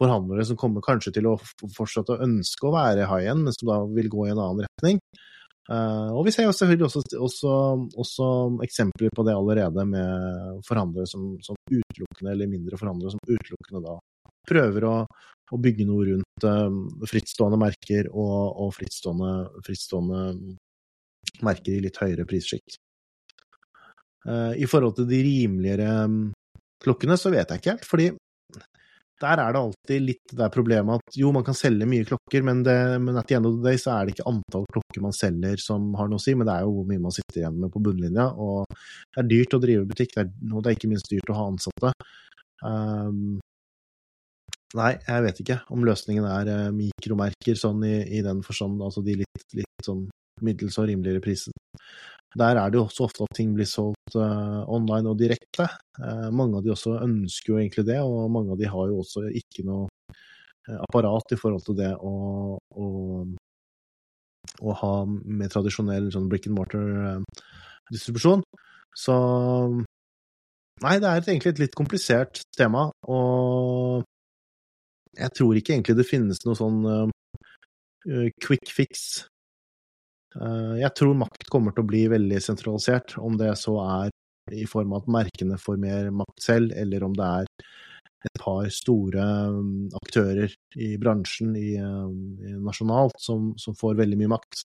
[0.00, 1.36] forhandlere som kommer kanskje til å
[1.76, 4.64] fortsette å ønske å være high end, men som da vil gå i en annen
[4.66, 4.98] retning.
[5.70, 7.50] Uh, og vi ser jo selvfølgelig også, også,
[8.02, 8.28] også,
[8.64, 13.94] eksempler på det allerede med forhandlere som, som, utelukkende, eller mindre forhandlere som utelukkende da
[14.50, 14.94] prøver å,
[15.54, 19.30] å bygge noe rundt uh, frittstående merker og, og frittstående,
[19.66, 20.24] frittstående,
[21.46, 22.80] merker i litt høyere prissjikt.
[24.26, 26.18] Uh, I forhold til de rimeligere um,
[26.82, 28.10] klokkene så vet jeg ikke helt, fordi
[29.20, 32.62] der er det alltid litt det problemet at jo, man kan selge mye klokker, men,
[32.66, 35.16] det, men at the end of the day så er det ikke antall klokker man
[35.16, 37.60] selger som har noe å si, men det er jo hvor mye man sitter igjen
[37.60, 38.30] med på bunnlinja.
[38.40, 41.32] Og det er dyrt å drive butikk, det er, og det er ikke minst dyrt
[41.32, 41.92] å ha ansatte.
[42.64, 43.38] Um,
[44.78, 49.04] nei, jeg vet ikke om løsningen er uh, mikromerker sånn i, i, den forstand, altså
[49.04, 50.06] de litt, litt sånn
[50.44, 51.52] middels og rimeligere priser.
[52.38, 55.66] Der er det jo også ofte at ting blir solgt uh, online og direkte.
[55.98, 59.00] Uh, mange av de også ønsker jo egentlig det, og mange av de har jo
[59.02, 59.88] også ikke noe
[60.70, 62.12] uh, apparat i forhold til det å,
[62.54, 62.86] å,
[64.62, 68.46] å ha med tradisjonell sånn brick and mortar-distribusjon.
[68.94, 69.16] Så
[70.80, 74.06] Nei, det er egentlig et litt komplisert tema, og
[75.18, 76.78] jeg tror ikke egentlig det finnes noe sånn
[78.40, 79.39] quick fix Eh,
[80.30, 84.12] jeg tror makt kommer til å bli veldig sentralisert, om det så er
[84.54, 87.50] i form av at merkene får mer makt selv, eller om det er
[88.28, 89.24] et par store
[89.54, 94.64] mm, aktører i bransjen i, i nasjonalt som, som, får veldig mye makt,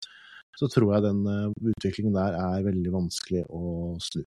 [0.58, 1.26] så tror jeg den
[1.74, 4.24] utviklingen der er veldig vanskelig å snu.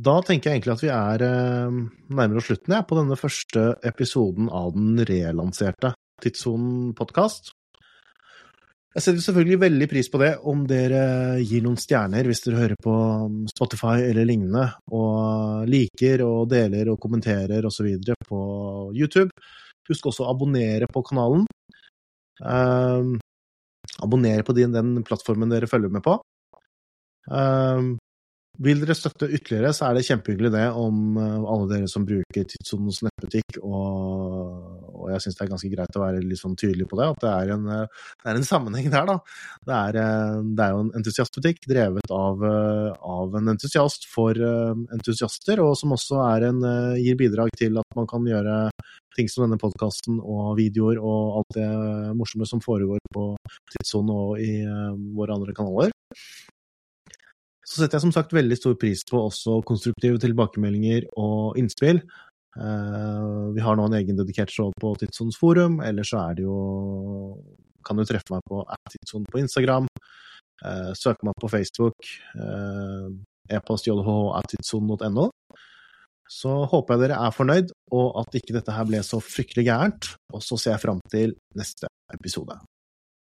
[0.00, 1.24] Da tenker jeg egentlig at vi er
[2.14, 7.54] nærmere slutten på denne første episoden av den relanserte Tidssonen podkast.
[8.90, 11.02] Jeg setter selvfølgelig veldig pris på det om dere
[11.46, 12.94] gir noen stjerner hvis dere hører på
[13.52, 17.86] Spotify eller lignende, og liker og deler og kommenterer osv.
[18.26, 18.40] på
[18.98, 19.30] YouTube.
[19.90, 21.46] Husk også å abonnere på kanalen.
[22.42, 23.14] Um,
[24.02, 26.18] abonnere på den, den, plattformen dere følger med på.
[27.30, 27.94] Um,
[28.58, 32.44] vil dere støtte ytterligere, så er det kjempehyggelig det om eh, alle dere som bruker
[32.44, 36.86] Tidssonens nettbutikk, og, og jeg syns det er ganske greit å være litt sånn tydelig
[36.90, 39.16] på det, at det er en, eh, det er en sammenheng der, da.
[39.66, 45.62] Det er, eh, det er, jo en entusiastbutikk drevet av, av, en entusiast for entusiaster,
[45.64, 46.20] og som også
[46.50, 46.62] en,
[47.00, 48.56] gir bidrag til at man kan gjøre
[49.16, 51.70] ting som denne podkasten og videoer og alt det
[52.16, 53.32] morsomme som foregår på
[53.74, 54.62] Tidssonen og i
[55.16, 55.94] våre andre kanaler.
[57.70, 62.00] Så setter jeg som sagt veldig stor pris på også konstruktive tilbakemeldinger og innspill.
[62.58, 66.48] Uh, vi har nå en egen dedikert show på Tidssons forum, eller så er det
[66.48, 66.56] jo
[67.86, 69.86] Kan du treffe meg på Tidson på Instagram.
[70.60, 72.10] Uh, søke meg på Facebook.
[72.36, 73.08] Uh,
[73.50, 75.30] E-post jlh.tidson.no.
[76.30, 80.12] Så håper jeg dere er fornøyd, og at ikke dette her ble så fryktelig gærent.
[80.34, 82.58] Og så ser jeg fram til neste episode.